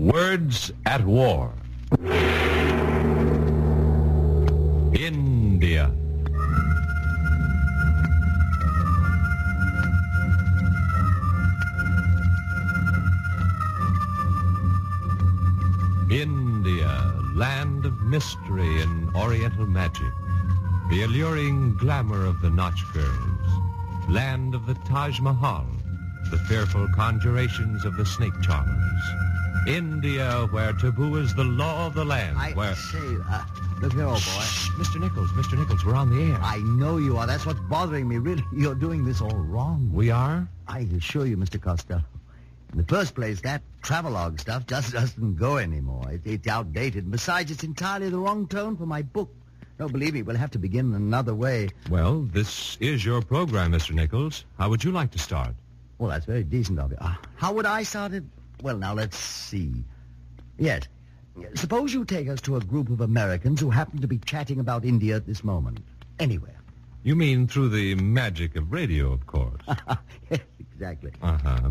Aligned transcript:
Words 0.00 0.72
at 0.86 1.04
War. 1.04 1.52
India. 4.94 5.92
India, 16.10 17.12
land 17.34 17.84
of 17.84 18.00
mystery 18.04 18.80
and 18.80 19.14
oriental 19.14 19.66
magic. 19.66 20.00
The 20.88 21.02
alluring 21.02 21.76
glamour 21.76 22.24
of 22.24 22.40
the 22.40 22.48
Nautch 22.48 22.90
girls. 22.94 24.08
Land 24.08 24.54
of 24.54 24.64
the 24.64 24.74
Taj 24.86 25.20
Mahal. 25.20 25.66
The 26.30 26.38
fearful 26.38 26.88
conjurations 26.94 27.84
of 27.84 27.98
the 27.98 28.06
snake 28.06 28.40
charmers. 28.40 29.04
India, 29.66 30.48
where 30.50 30.72
taboo 30.72 31.16
is 31.16 31.34
the 31.34 31.44
law 31.44 31.86
of 31.86 31.94
the 31.94 32.04
land. 32.04 32.38
I 32.38 32.52
where... 32.52 32.74
say, 32.74 32.98
uh, 33.28 33.44
look 33.80 33.92
here, 33.92 34.04
old 34.04 34.14
boy. 34.14 34.42
Shh, 34.42 34.70
Mr. 34.70 35.00
Nichols, 35.00 35.30
Mr. 35.32 35.58
Nichols, 35.58 35.84
we're 35.84 35.94
on 35.94 36.08
the 36.10 36.32
air. 36.32 36.38
I 36.42 36.58
know 36.58 36.96
you 36.96 37.18
are. 37.18 37.26
That's 37.26 37.44
what's 37.44 37.60
bothering 37.60 38.08
me. 38.08 38.18
Really, 38.18 38.44
you're 38.52 38.74
doing 38.74 39.04
this 39.04 39.20
all 39.20 39.36
wrong. 39.36 39.90
We 39.92 40.10
are? 40.10 40.48
I 40.66 40.80
assure 40.96 41.26
you, 41.26 41.36
Mr. 41.36 41.60
Costello. 41.60 42.02
In 42.72 42.78
the 42.78 42.84
first 42.84 43.14
place, 43.14 43.40
that 43.42 43.62
travelogue 43.82 44.40
stuff 44.40 44.66
just 44.66 44.92
doesn't 44.94 45.36
go 45.36 45.58
anymore. 45.58 46.10
It, 46.10 46.22
it's 46.24 46.48
outdated. 46.48 47.04
And 47.04 47.12
besides, 47.12 47.50
it's 47.50 47.64
entirely 47.64 48.08
the 48.08 48.18
wrong 48.18 48.46
tone 48.46 48.76
for 48.76 48.86
my 48.86 49.02
book. 49.02 49.34
No, 49.78 49.88
believe 49.88 50.14
me, 50.14 50.22
we'll 50.22 50.36
have 50.36 50.50
to 50.52 50.58
begin 50.58 50.94
another 50.94 51.34
way. 51.34 51.68
Well, 51.88 52.22
this 52.22 52.76
is 52.80 53.04
your 53.04 53.22
program, 53.22 53.72
Mr. 53.72 53.92
Nichols. 53.92 54.44
How 54.58 54.68
would 54.68 54.84
you 54.84 54.92
like 54.92 55.10
to 55.12 55.18
start? 55.18 55.54
Well, 55.98 56.10
that's 56.10 56.26
very 56.26 56.44
decent 56.44 56.78
of 56.78 56.90
you. 56.90 56.98
Uh, 57.00 57.14
how 57.36 57.52
would 57.52 57.66
I 57.66 57.82
start 57.82 58.12
it? 58.12 58.24
Well, 58.62 58.76
now, 58.76 58.94
let's 58.94 59.16
see. 59.16 59.72
Yes. 60.58 60.82
Suppose 61.54 61.94
you 61.94 62.04
take 62.04 62.28
us 62.28 62.40
to 62.42 62.56
a 62.56 62.60
group 62.60 62.90
of 62.90 63.00
Americans 63.00 63.60
who 63.60 63.70
happen 63.70 64.00
to 64.00 64.06
be 64.06 64.18
chatting 64.18 64.60
about 64.60 64.84
India 64.84 65.16
at 65.16 65.26
this 65.26 65.42
moment. 65.42 65.78
Anywhere. 66.18 66.60
You 67.02 67.16
mean 67.16 67.46
through 67.46 67.70
the 67.70 67.94
magic 67.94 68.56
of 68.56 68.70
radio, 68.72 69.10
of 69.12 69.26
course. 69.26 69.62
yes, 70.30 70.40
exactly. 70.58 71.12
uh-huh. 71.22 71.70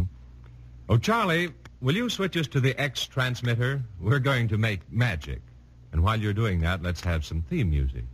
Oh, 0.89 0.97
Charlie, 0.97 1.49
will 1.81 1.95
you 1.95 2.09
switch 2.09 2.35
us 2.35 2.47
to 2.47 2.59
the 2.59 2.75
X 2.81 3.05
transmitter? 3.05 3.83
We're 3.99 4.17
going 4.19 4.47
to 4.47 4.57
make 4.57 4.91
magic. 4.91 5.41
And 5.91 6.03
while 6.03 6.19
you're 6.19 6.33
doing 6.33 6.61
that, 6.61 6.81
let's 6.81 7.01
have 7.01 7.23
some 7.23 7.43
theme 7.43 7.69
music. 7.69 8.05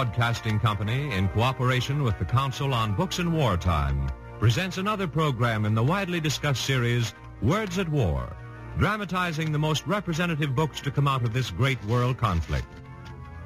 Broadcasting 0.00 0.58
Company, 0.58 1.14
in 1.14 1.28
cooperation 1.28 2.02
with 2.02 2.18
the 2.18 2.24
Council 2.24 2.72
on 2.72 2.94
Books 2.94 3.18
in 3.18 3.34
Wartime, 3.34 4.10
presents 4.38 4.78
another 4.78 5.06
program 5.06 5.66
in 5.66 5.74
the 5.74 5.82
widely 5.82 6.20
discussed 6.20 6.64
series 6.64 7.12
Words 7.42 7.78
at 7.78 7.86
War, 7.86 8.34
dramatizing 8.78 9.52
the 9.52 9.58
most 9.58 9.86
representative 9.86 10.54
books 10.54 10.80
to 10.80 10.90
come 10.90 11.06
out 11.06 11.22
of 11.22 11.34
this 11.34 11.50
great 11.50 11.84
world 11.84 12.16
conflict. 12.16 12.66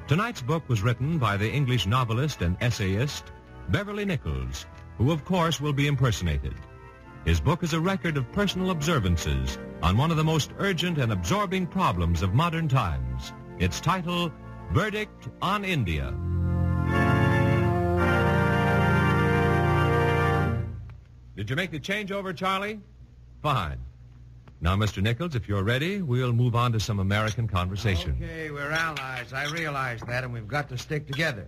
Tonight's 0.07 0.41
book 0.41 0.63
was 0.69 0.81
written 0.81 1.17
by 1.17 1.35
the 1.35 1.51
English 1.51 1.87
novelist 1.87 2.41
and 2.41 2.55
essayist 2.61 3.33
Beverly 3.67 4.05
Nichols, 4.05 4.65
who 4.97 5.11
of 5.11 5.25
course 5.25 5.59
will 5.59 5.73
be 5.73 5.87
impersonated. 5.87 6.55
His 7.25 7.41
book 7.41 7.63
is 7.63 7.73
a 7.73 7.81
record 7.81 8.15
of 8.15 8.31
personal 8.31 8.71
observances 8.71 9.57
on 9.83 9.97
one 9.97 10.09
of 10.09 10.15
the 10.15 10.23
most 10.23 10.53
urgent 10.57 10.99
and 10.99 11.11
absorbing 11.11 11.67
problems 11.67 12.21
of 12.21 12.33
modern 12.33 12.69
times. 12.69 13.33
Its 13.59 13.81
title, 13.81 14.31
Verdict 14.71 15.27
on 15.41 15.65
India. 15.65 16.13
Did 21.35 21.49
you 21.49 21.55
make 21.55 21.71
the 21.71 21.79
changeover, 21.79 22.35
Charlie? 22.35 22.79
Fine. 23.41 23.77
Now, 24.61 24.75
Mr. 24.75 25.01
Nichols, 25.03 25.35
if 25.35 25.47
you're 25.47 25.63
ready, 25.63 26.01
we'll 26.01 26.31
move 26.31 26.55
on 26.55 26.71
to 26.71 26.79
some 26.79 26.99
American 26.99 27.47
conversation. 27.47 28.17
Okay, 28.21 28.49
we're 28.51 28.71
allies. 28.71 29.33
I 29.33 29.45
realize 29.51 29.99
that, 30.07 30.23
and 30.23 30.33
we've 30.33 30.47
got 30.47 30.69
to 30.69 30.77
stick 30.77 31.07
together. 31.07 31.47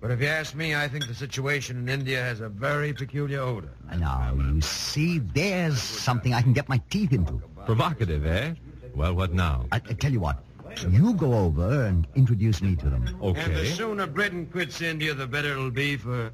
But 0.00 0.10
if 0.10 0.20
you 0.20 0.26
ask 0.26 0.56
me, 0.56 0.74
I 0.74 0.88
think 0.88 1.06
the 1.06 1.14
situation 1.14 1.78
in 1.78 1.88
India 1.88 2.20
has 2.20 2.40
a 2.40 2.48
very 2.48 2.92
peculiar 2.92 3.40
odor. 3.40 3.70
Now, 3.96 4.34
you 4.36 4.60
see, 4.60 5.20
there's 5.20 5.80
something 5.80 6.34
I 6.34 6.42
can 6.42 6.52
get 6.52 6.68
my 6.68 6.82
teeth 6.90 7.12
into. 7.12 7.40
Provocative, 7.64 8.26
eh? 8.26 8.54
Well, 8.96 9.14
what 9.14 9.32
now? 9.32 9.66
I, 9.70 9.76
I 9.76 9.92
tell 9.94 10.10
you 10.10 10.18
what. 10.18 10.42
You 10.90 11.14
go 11.14 11.34
over 11.34 11.84
and 11.84 12.08
introduce 12.16 12.60
me 12.60 12.74
to 12.76 12.90
them. 12.90 13.16
Okay. 13.22 13.40
And 13.40 13.56
the 13.56 13.66
sooner 13.66 14.06
Britain 14.08 14.46
quits 14.46 14.80
India, 14.80 15.14
the 15.14 15.28
better 15.28 15.52
it'll 15.52 15.70
be 15.70 15.96
for... 15.96 16.32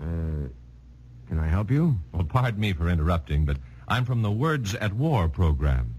Uh, 0.00 0.48
can 1.28 1.38
I 1.38 1.46
help 1.48 1.70
you? 1.70 1.96
Well, 2.12 2.24
pardon 2.24 2.60
me 2.60 2.72
for 2.72 2.88
interrupting, 2.88 3.44
but 3.44 3.58
I'm 3.86 4.04
from 4.04 4.22
the 4.22 4.30
Words 4.30 4.74
at 4.74 4.92
War 4.92 5.28
program. 5.28 5.94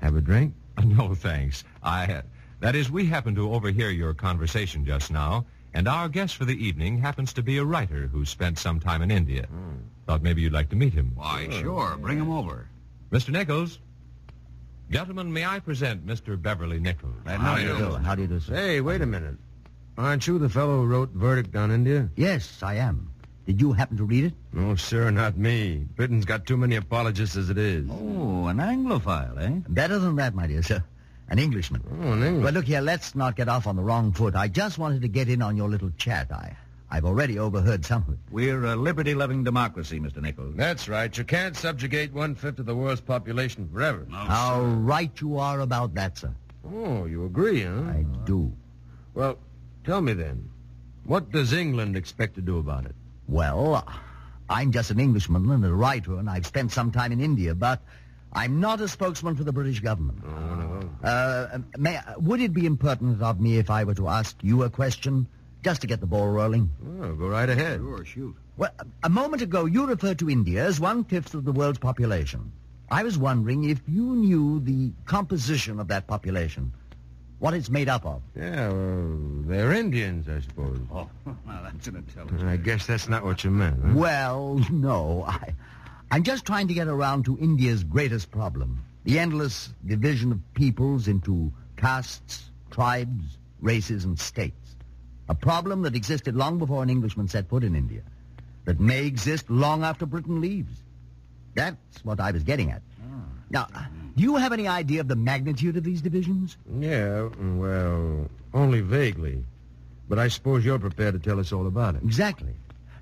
Have 0.00 0.16
a 0.16 0.20
drink? 0.20 0.54
No, 0.84 1.14
thanks. 1.14 1.64
I, 1.82 2.06
uh, 2.12 2.22
that 2.60 2.74
is, 2.74 2.90
we 2.90 3.04
happen 3.06 3.34
to 3.34 3.52
overhear 3.52 3.90
your 3.90 4.14
conversation 4.14 4.84
just 4.86 5.10
now, 5.12 5.44
and 5.74 5.86
our 5.86 6.08
guest 6.08 6.36
for 6.36 6.44
the 6.46 6.56
evening 6.66 6.98
happens 6.98 7.32
to 7.34 7.42
be 7.42 7.58
a 7.58 7.64
writer 7.64 8.06
who 8.06 8.24
spent 8.24 8.58
some 8.58 8.80
time 8.80 9.02
in 9.02 9.10
India. 9.10 9.46
Thought 10.06 10.22
maybe 10.22 10.40
you'd 10.42 10.52
like 10.52 10.70
to 10.70 10.76
meet 10.76 10.94
him. 10.94 11.12
Why, 11.14 11.48
sure. 11.50 11.96
Bring 11.98 12.18
him 12.18 12.30
over. 12.30 12.68
Mr. 13.10 13.30
Nichols. 13.30 13.78
Gentlemen, 14.90 15.32
may 15.32 15.44
I 15.44 15.60
present 15.60 16.06
Mr. 16.06 16.40
Beverly 16.40 16.80
Nichols? 16.80 17.14
How 17.26 17.56
do 17.56 17.62
you 17.62 17.76
do? 17.76 17.94
How 17.96 18.14
do 18.14 18.22
you 18.22 18.28
do, 18.28 18.40
sir? 18.40 18.54
Hey, 18.54 18.80
wait 18.80 19.02
a 19.02 19.06
minute. 19.06 19.36
Aren't 19.98 20.26
you 20.26 20.38
the 20.38 20.48
fellow 20.48 20.78
who 20.80 20.86
wrote 20.86 21.10
Verdict 21.10 21.54
on 21.54 21.70
India? 21.70 22.08
Yes, 22.16 22.62
I 22.62 22.74
am. 22.76 23.11
Did 23.46 23.60
you 23.60 23.72
happen 23.72 23.96
to 23.96 24.04
read 24.04 24.24
it? 24.24 24.34
No, 24.52 24.76
sir, 24.76 25.10
not 25.10 25.36
me. 25.36 25.86
Britain's 25.96 26.24
got 26.24 26.46
too 26.46 26.56
many 26.56 26.76
apologists 26.76 27.36
as 27.36 27.50
it 27.50 27.58
is. 27.58 27.88
Oh, 27.90 28.46
an 28.46 28.58
Anglophile, 28.58 29.38
eh? 29.40 29.60
Better 29.68 29.98
than 29.98 30.14
that, 30.16 30.34
my 30.34 30.46
dear 30.46 30.62
sir. 30.62 30.82
An 31.28 31.38
Englishman. 31.38 31.82
Oh, 32.02 32.12
an 32.12 32.22
English. 32.22 32.44
Well, 32.44 32.52
look 32.52 32.66
here, 32.66 32.80
let's 32.80 33.14
not 33.14 33.34
get 33.34 33.48
off 33.48 33.66
on 33.66 33.74
the 33.74 33.82
wrong 33.82 34.12
foot. 34.12 34.36
I 34.36 34.48
just 34.48 34.78
wanted 34.78 35.02
to 35.02 35.08
get 35.08 35.28
in 35.28 35.42
on 35.42 35.56
your 35.56 35.68
little 35.68 35.90
chat. 35.96 36.30
I, 36.30 36.56
I've 36.88 37.04
already 37.04 37.38
overheard 37.38 37.84
some 37.84 38.04
of 38.06 38.14
it. 38.14 38.18
We're 38.30 38.64
a 38.64 38.76
liberty-loving 38.76 39.42
democracy, 39.42 39.98
Mr. 39.98 40.22
Nichols. 40.22 40.54
That's 40.54 40.88
right. 40.88 41.16
You 41.16 41.24
can't 41.24 41.56
subjugate 41.56 42.12
one-fifth 42.12 42.60
of 42.60 42.66
the 42.66 42.76
world's 42.76 43.00
population 43.00 43.68
forever. 43.72 44.06
How 44.10 44.62
right 44.62 45.10
you 45.20 45.38
are 45.38 45.60
about 45.60 45.94
that, 45.94 46.18
sir. 46.18 46.32
Oh, 46.72 47.06
you 47.06 47.24
agree, 47.24 47.64
huh? 47.64 47.82
I 47.88 48.04
do. 48.24 48.52
Well, 49.14 49.38
tell 49.84 50.00
me 50.00 50.12
then, 50.12 50.48
what 51.04 51.32
does 51.32 51.52
England 51.52 51.96
expect 51.96 52.36
to 52.36 52.40
do 52.40 52.58
about 52.58 52.84
it? 52.84 52.94
Well, 53.32 53.88
I'm 54.50 54.72
just 54.72 54.90
an 54.90 55.00
Englishman 55.00 55.48
and 55.50 55.64
a 55.64 55.72
writer, 55.72 56.18
and 56.18 56.28
I've 56.28 56.46
spent 56.46 56.70
some 56.70 56.90
time 56.90 57.12
in 57.12 57.20
India, 57.20 57.54
but 57.54 57.80
I'm 58.30 58.60
not 58.60 58.82
a 58.82 58.88
spokesman 58.88 59.36
for 59.36 59.44
the 59.44 59.54
British 59.54 59.80
government. 59.80 60.22
Uh, 61.02 61.60
may, 61.78 61.98
would 62.18 62.42
it 62.42 62.52
be 62.52 62.66
impertinent 62.66 63.22
of 63.22 63.40
me 63.40 63.56
if 63.56 63.70
I 63.70 63.84
were 63.84 63.94
to 63.94 64.08
ask 64.08 64.36
you 64.42 64.64
a 64.64 64.70
question, 64.70 65.26
just 65.64 65.80
to 65.80 65.86
get 65.86 66.00
the 66.00 66.06
ball 66.06 66.28
rolling? 66.28 66.68
Oh, 67.00 67.14
go 67.14 67.28
right 67.28 67.48
ahead. 67.48 67.80
Sure, 67.80 68.04
shoot. 68.04 68.36
Well, 68.58 68.70
a 69.02 69.08
moment 69.08 69.40
ago, 69.40 69.64
you 69.64 69.86
referred 69.86 70.18
to 70.18 70.28
India 70.28 70.62
as 70.62 70.78
one-fifth 70.78 71.32
of 71.32 71.46
the 71.46 71.52
world's 71.52 71.78
population. 71.78 72.52
I 72.90 73.02
was 73.02 73.16
wondering 73.16 73.64
if 73.64 73.80
you 73.88 74.14
knew 74.14 74.60
the 74.60 74.92
composition 75.06 75.80
of 75.80 75.88
that 75.88 76.06
population, 76.06 76.74
what 77.42 77.54
it's 77.54 77.70
made 77.70 77.88
up 77.88 78.06
of. 78.06 78.22
Yeah, 78.36 78.68
well, 78.68 79.18
they're 79.46 79.72
Indians, 79.72 80.28
I 80.28 80.38
suppose. 80.42 80.78
Oh, 80.92 81.08
now 81.26 81.62
that's 81.64 81.88
an 81.88 81.96
intelligent. 81.96 82.44
I 82.44 82.56
guess 82.56 82.86
that's 82.86 83.08
not 83.08 83.24
what 83.24 83.42
you 83.42 83.50
meant. 83.50 83.80
Huh? 83.84 83.92
Well, 83.96 84.64
no. 84.70 85.24
I, 85.26 85.52
I'm 86.12 86.22
just 86.22 86.44
trying 86.46 86.68
to 86.68 86.74
get 86.74 86.86
around 86.86 87.24
to 87.24 87.36
India's 87.38 87.82
greatest 87.82 88.30
problem. 88.30 88.84
The 89.02 89.18
endless 89.18 89.70
division 89.84 90.30
of 90.30 90.38
peoples 90.54 91.08
into 91.08 91.52
castes, 91.76 92.48
tribes, 92.70 93.38
races, 93.60 94.04
and 94.04 94.16
states. 94.16 94.76
A 95.28 95.34
problem 95.34 95.82
that 95.82 95.96
existed 95.96 96.36
long 96.36 96.58
before 96.58 96.84
an 96.84 96.90
Englishman 96.90 97.26
set 97.26 97.48
foot 97.48 97.64
in 97.64 97.74
India. 97.74 98.02
That 98.66 98.78
may 98.78 99.04
exist 99.04 99.50
long 99.50 99.82
after 99.82 100.06
Britain 100.06 100.40
leaves. 100.40 100.76
That's 101.56 102.04
what 102.04 102.20
I 102.20 102.30
was 102.30 102.44
getting 102.44 102.70
at. 102.70 102.82
Ah. 103.02 103.24
Now, 103.50 103.66
do 104.16 104.22
you 104.22 104.36
have 104.36 104.52
any 104.52 104.68
idea 104.68 105.00
of 105.00 105.08
the 105.08 105.16
magnitude 105.16 105.76
of 105.76 105.84
these 105.84 106.00
divisions? 106.02 106.56
Yeah, 106.78 107.28
well, 107.38 108.28
only 108.54 108.80
vaguely. 108.80 109.44
But 110.08 110.18
I 110.18 110.28
suppose 110.28 110.64
you're 110.64 110.78
prepared 110.78 111.14
to 111.14 111.20
tell 111.20 111.40
us 111.40 111.52
all 111.52 111.66
about 111.66 111.94
it. 111.94 112.02
Exactly. 112.02 112.52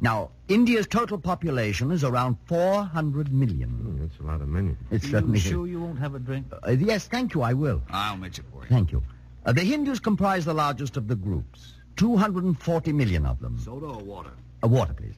Now, 0.02 0.30
India's 0.48 0.86
total 0.86 1.18
population 1.18 1.90
is 1.90 2.04
around 2.04 2.36
400 2.46 3.32
million. 3.32 3.68
Hmm, 3.68 4.00
that's 4.02 4.18
a 4.18 4.22
lot 4.22 4.40
of 4.40 4.48
money. 4.48 4.76
It 4.90 5.02
You 5.02 5.10
certainly 5.10 5.38
is. 5.38 5.44
sure 5.44 5.66
you 5.66 5.80
won't 5.80 5.98
have 5.98 6.14
a 6.14 6.18
drink? 6.18 6.46
Uh, 6.66 6.70
yes, 6.70 7.06
thank 7.06 7.34
you, 7.34 7.42
I 7.42 7.52
will. 7.52 7.82
I'll 7.90 8.16
mix 8.16 8.38
it 8.38 8.44
for 8.52 8.62
you. 8.62 8.68
Thank 8.68 8.92
you. 8.92 9.02
Uh, 9.44 9.52
the 9.52 9.62
Hindus 9.62 10.00
comprise 10.00 10.44
the 10.44 10.54
largest 10.54 10.96
of 10.96 11.08
the 11.08 11.16
groups. 11.16 11.74
240 11.96 12.92
million 12.92 13.26
of 13.26 13.40
them. 13.40 13.58
Soda 13.58 13.86
or 13.86 13.98
water? 14.02 14.30
Uh, 14.62 14.68
water, 14.68 14.94
please. 14.94 15.14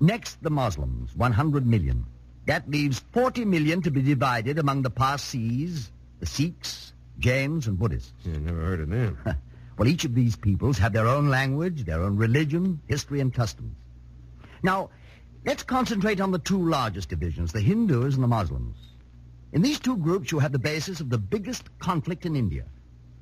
Next, 0.00 0.42
the 0.42 0.50
Muslims, 0.50 1.14
100 1.16 1.66
million. 1.66 2.04
That 2.46 2.68
leaves 2.70 3.02
40 3.12 3.44
million 3.44 3.82
to 3.82 3.90
be 3.90 4.02
divided 4.02 4.58
among 4.58 4.82
the 4.82 4.90
Parsis, 4.90 5.90
the 6.20 6.26
Sikhs, 6.26 6.92
Jains, 7.18 7.66
and 7.66 7.78
Buddhists. 7.78 8.12
Yeah, 8.24 8.38
never 8.38 8.60
heard 8.60 8.80
of 8.80 8.88
them. 8.90 9.18
Well, 9.76 9.88
each 9.88 10.04
of 10.04 10.14
these 10.14 10.36
peoples 10.36 10.78
have 10.78 10.92
their 10.92 11.08
own 11.08 11.30
language, 11.30 11.84
their 11.84 12.00
own 12.00 12.16
religion, 12.16 12.80
history, 12.86 13.18
and 13.18 13.34
customs. 13.34 13.74
Now, 14.62 14.90
let's 15.44 15.64
concentrate 15.64 16.20
on 16.20 16.30
the 16.30 16.38
two 16.38 16.68
largest 16.68 17.08
divisions, 17.08 17.52
the 17.52 17.60
Hindus 17.60 18.14
and 18.14 18.22
the 18.22 18.28
Muslims. 18.28 18.76
In 19.52 19.62
these 19.62 19.80
two 19.80 19.96
groups, 19.96 20.30
you 20.30 20.38
have 20.38 20.52
the 20.52 20.60
basis 20.60 21.00
of 21.00 21.10
the 21.10 21.18
biggest 21.18 21.76
conflict 21.80 22.24
in 22.24 22.36
India. 22.36 22.64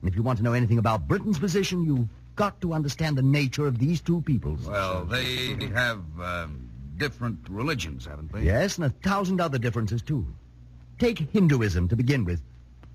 And 0.00 0.10
if 0.10 0.16
you 0.16 0.22
want 0.22 0.38
to 0.38 0.44
know 0.44 0.52
anything 0.52 0.78
about 0.78 1.08
Britain's 1.08 1.38
position, 1.38 1.84
you've 1.84 2.08
got 2.36 2.60
to 2.60 2.74
understand 2.74 3.16
the 3.16 3.22
nature 3.22 3.66
of 3.66 3.78
these 3.78 4.00
two 4.00 4.20
peoples. 4.22 4.66
Well, 4.66 5.04
they 5.04 5.54
have 5.74 6.02
um, 6.20 6.68
different 7.02 7.38
religions, 7.50 8.06
haven't 8.06 8.32
they? 8.32 8.42
Yes, 8.42 8.76
and 8.76 8.86
a 8.86 8.90
thousand 8.90 9.40
other 9.40 9.58
differences, 9.58 10.02
too. 10.02 10.24
Take 11.00 11.18
Hinduism 11.18 11.88
to 11.88 11.96
begin 11.96 12.24
with. 12.24 12.40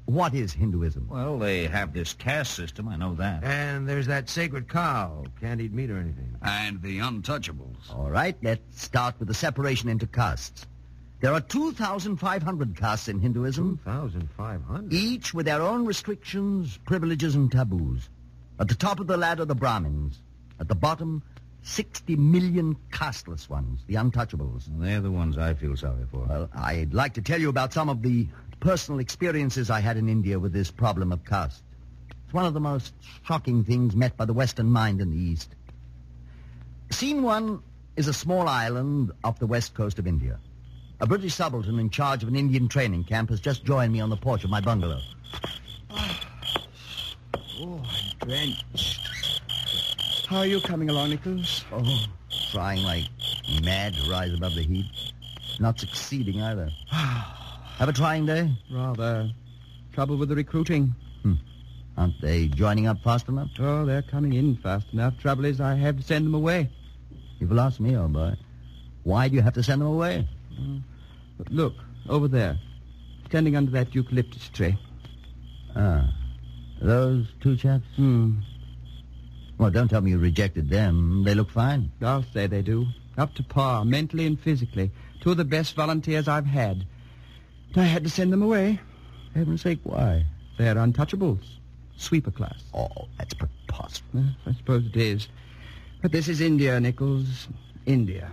What 0.06 0.34
is 0.34 0.54
Hinduism? 0.54 1.10
Well, 1.10 1.38
they 1.38 1.68
have 1.68 1.92
this 1.92 2.14
caste 2.14 2.54
system, 2.56 2.88
I 2.88 2.96
know 2.96 3.16
that. 3.16 3.44
And 3.44 3.86
there's 3.86 4.08
that 4.08 4.30
sacred 4.30 4.70
cow. 4.70 5.26
Can't 5.42 5.60
eat 5.60 5.74
meat 5.74 5.92
or 5.92 5.98
anything. 5.98 6.34
And 6.42 6.82
the 6.82 7.00
untouchables. 7.00 7.94
All 7.94 8.10
right, 8.10 8.38
let's 8.42 8.82
start 8.82 9.16
with 9.20 9.28
the 9.28 9.34
separation 9.34 9.90
into 9.90 10.08
castes. 10.08 10.66
There 11.20 11.34
are 11.34 11.42
2,500 11.42 12.78
castes 12.78 13.10
in 13.10 13.20
Hinduism, 13.20 13.82
2,500. 13.84 14.94
each 14.94 15.34
with 15.34 15.46
their 15.48 15.62
own 15.62 15.86
restrictions, 15.86 16.80
privileges, 16.86 17.36
and 17.36 17.52
taboos. 17.52 18.08
At 18.58 18.70
the 18.70 18.76
top 18.76 19.02
of 19.02 19.08
the 19.08 19.18
ladder, 19.18 19.44
the 19.44 19.56
Brahmins. 19.56 20.22
At 20.62 20.70
the 20.70 20.76
bottom, 20.76 21.22
60 21.68 22.16
million 22.16 22.78
casteless 22.92 23.50
ones, 23.50 23.82
the 23.88 23.96
untouchables. 23.96 24.64
They're 24.80 25.02
the 25.02 25.12
ones 25.12 25.38
I 25.38 25.54
feel 25.54 25.76
sorry 25.76 26.06
for. 26.10 26.20
Well, 26.20 26.50
I'd 26.56 26.94
like 26.94 27.14
to 27.16 27.22
tell 27.22 27.42
you 27.42 27.50
about 27.50 27.74
some 27.74 27.90
of 27.90 28.02
the 28.02 28.28
personal 28.62 29.00
experiences 29.00 29.70
I 29.70 29.82
had 29.82 29.98
in 29.98 30.08
India 30.08 30.40
with 30.40 30.54
this 30.54 30.72
problem 30.72 31.12
of 31.12 31.26
caste. 31.26 31.62
It's 32.24 32.34
one 32.34 32.46
of 32.46 32.54
the 32.54 32.62
most 32.62 32.94
shocking 33.26 33.66
things 33.66 33.96
met 33.96 34.16
by 34.16 34.24
the 34.24 34.34
Western 34.34 34.70
mind 34.70 35.02
in 35.02 35.12
the 35.12 35.18
East. 35.18 35.56
Scene 36.90 37.22
one 37.22 37.62
is 37.98 38.08
a 38.08 38.14
small 38.14 38.48
island 38.48 39.12
off 39.26 39.38
the 39.38 39.48
west 39.48 39.74
coast 39.74 40.00
of 40.00 40.08
India. 40.08 40.40
A 41.02 41.06
British 41.06 41.36
subaltern 41.36 41.80
in 41.80 41.90
charge 41.90 42.24
of 42.24 42.30
an 42.30 42.36
Indian 42.38 42.70
training 42.70 43.04
camp 43.04 43.30
has 43.30 43.42
just 43.42 43.66
joined 43.66 43.92
me 43.92 44.00
on 44.00 44.10
the 44.10 44.18
porch 44.18 44.46
of 44.46 44.50
my 44.50 44.62
bungalow. 44.62 45.02
Oh, 47.60 47.84
I'm 47.84 48.28
drenched. 48.28 48.97
How 50.28 50.40
are 50.40 50.46
you 50.46 50.60
coming 50.60 50.90
along, 50.90 51.12
Nichols? 51.12 51.64
Oh, 51.72 52.06
trying 52.52 52.84
like 52.84 53.06
mad 53.64 53.94
to 53.96 54.12
rise 54.12 54.34
above 54.34 54.56
the 54.56 54.64
heat. 54.64 54.86
Not 55.60 55.80
succeeding 55.80 56.42
either. 56.42 56.70
Have 56.92 57.88
a 57.88 57.94
trying 57.94 58.26
day? 58.26 58.52
Rather. 58.70 59.32
Trouble 59.94 60.18
with 60.18 60.28
the 60.30 60.36
recruiting. 60.36 60.94
Aren't 61.98 62.22
they 62.22 62.48
joining 62.50 62.86
up 62.88 63.02
fast 63.04 63.28
enough? 63.28 63.50
Oh, 63.58 63.84
they're 63.86 64.04
coming 64.04 64.34
in 64.34 64.58
fast 64.58 64.86
enough. 64.94 65.18
Trouble 65.18 65.46
is, 65.46 65.60
I 65.60 65.76
have 65.76 65.98
to 65.98 66.04
send 66.04 66.26
them 66.26 66.36
away. 66.36 66.70
You've 67.40 67.52
lost 67.52 67.80
me, 67.80 67.98
old 67.98 68.14
boy. 68.14 68.36
Why 69.04 69.30
do 69.30 69.36
you 69.36 69.42
have 69.42 69.56
to 69.56 69.64
send 69.64 69.82
them 69.82 69.88
away? 69.88 70.28
But 71.38 71.52
look, 71.52 71.74
over 72.08 72.28
there. 72.28 72.60
Standing 73.30 73.56
under 73.56 73.72
that 73.72 73.96
eucalyptus 73.96 74.50
tree. 74.50 74.78
Ah, 75.76 76.14
those 76.82 77.26
two 77.42 77.56
chaps? 77.56 77.86
Hmm. 77.96 78.42
Well, 79.58 79.72
don't 79.72 79.88
tell 79.88 80.02
me 80.02 80.12
you 80.12 80.20
rejected 80.20 80.70
them. 80.70 81.24
They 81.24 81.34
look 81.34 81.50
fine. 81.50 81.92
I'll 82.02 82.24
say 82.34 82.48
they 82.48 82.62
do. 82.62 82.88
Up 83.18 83.34
to 83.36 83.44
par, 83.44 83.86
mentally 83.86 84.28
and 84.28 84.40
physically. 84.40 84.92
Two 85.22 85.32
of 85.32 85.38
the 85.38 85.46
best 85.46 85.76
volunteers 85.76 86.28
I've 86.28 86.46
had. 86.46 86.86
But 87.74 87.82
I 87.82 87.86
had 87.86 88.04
to 88.04 88.10
send 88.10 88.32
them 88.32 88.44
away. 88.44 88.80
Heaven's 89.34 89.62
sake, 89.62 89.80
why? 89.84 90.26
They're 90.58 90.76
untouchables. 90.76 91.44
Sweeper 91.98 92.32
class. 92.32 92.64
Oh, 92.74 93.08
that's 93.18 93.34
preposterous. 93.34 94.36
I 94.46 94.54
suppose 94.54 94.86
it 94.86 94.96
is. 94.96 95.28
But 96.02 96.12
this 96.12 96.28
is 96.28 96.42
India, 96.42 96.80
Nichols. 96.80 97.48
India. 97.88 98.32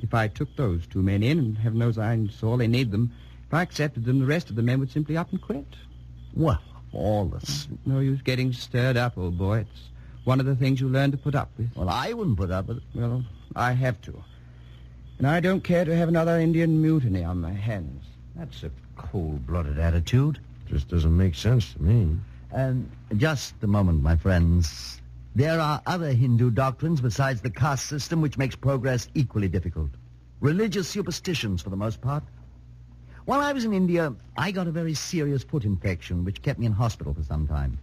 If 0.00 0.14
I 0.14 0.28
took 0.28 0.54
those 0.54 0.86
two 0.86 1.02
men 1.02 1.22
in, 1.22 1.38
and 1.38 1.58
heaven 1.58 1.80
knows 1.80 1.98
I 1.98 2.26
saw 2.28 2.56
they 2.56 2.68
need 2.68 2.92
them, 2.92 3.12
if 3.48 3.54
I 3.54 3.62
accepted 3.62 4.04
them, 4.04 4.20
the 4.20 4.26
rest 4.26 4.50
of 4.50 4.56
the 4.56 4.62
men 4.62 4.78
would 4.78 4.90
simply 4.92 5.16
up 5.16 5.32
and 5.32 5.42
quit. 5.42 5.66
Well, 6.34 6.60
all 6.92 7.24
this. 7.24 7.66
No 7.84 7.98
use 7.98 8.22
getting 8.22 8.52
stirred 8.52 8.96
up, 8.96 9.18
old 9.18 9.38
boy. 9.38 9.60
It's 9.60 9.88
one 10.26 10.40
of 10.40 10.46
the 10.46 10.56
things 10.56 10.80
you 10.80 10.88
learn 10.88 11.12
to 11.12 11.16
put 11.16 11.36
up 11.36 11.48
with. 11.56 11.70
Well, 11.76 11.88
I 11.88 12.12
wouldn't 12.12 12.36
put 12.36 12.50
up 12.50 12.66
with 12.66 12.78
it. 12.78 12.82
Well, 12.94 13.24
I 13.54 13.72
have 13.72 14.00
to. 14.02 14.24
And 15.18 15.26
I 15.26 15.38
don't 15.38 15.62
care 15.62 15.84
to 15.84 15.96
have 15.96 16.08
another 16.08 16.40
Indian 16.40 16.82
mutiny 16.82 17.22
on 17.22 17.40
my 17.40 17.52
hands. 17.52 18.02
That's 18.34 18.64
a 18.64 18.70
cold-blooded 18.96 19.78
attitude. 19.78 20.40
Just 20.68 20.88
doesn't 20.88 21.16
make 21.16 21.36
sense 21.36 21.72
to 21.74 21.82
me. 21.82 22.18
And 22.50 22.90
just 23.16 23.54
a 23.62 23.68
moment, 23.68 24.02
my 24.02 24.16
friends. 24.16 25.00
There 25.36 25.60
are 25.60 25.80
other 25.86 26.10
Hindu 26.12 26.50
doctrines 26.50 27.00
besides 27.00 27.40
the 27.40 27.50
caste 27.50 27.86
system 27.86 28.20
which 28.20 28.36
makes 28.36 28.56
progress 28.56 29.06
equally 29.14 29.48
difficult. 29.48 29.90
Religious 30.40 30.88
superstitions, 30.88 31.62
for 31.62 31.70
the 31.70 31.76
most 31.76 32.00
part. 32.00 32.24
While 33.26 33.40
I 33.40 33.52
was 33.52 33.64
in 33.64 33.72
India, 33.72 34.12
I 34.36 34.50
got 34.50 34.66
a 34.66 34.72
very 34.72 34.94
serious 34.94 35.44
foot 35.44 35.64
infection 35.64 36.24
which 36.24 36.42
kept 36.42 36.58
me 36.58 36.66
in 36.66 36.72
hospital 36.72 37.14
for 37.14 37.22
some 37.22 37.46
time. 37.46 37.78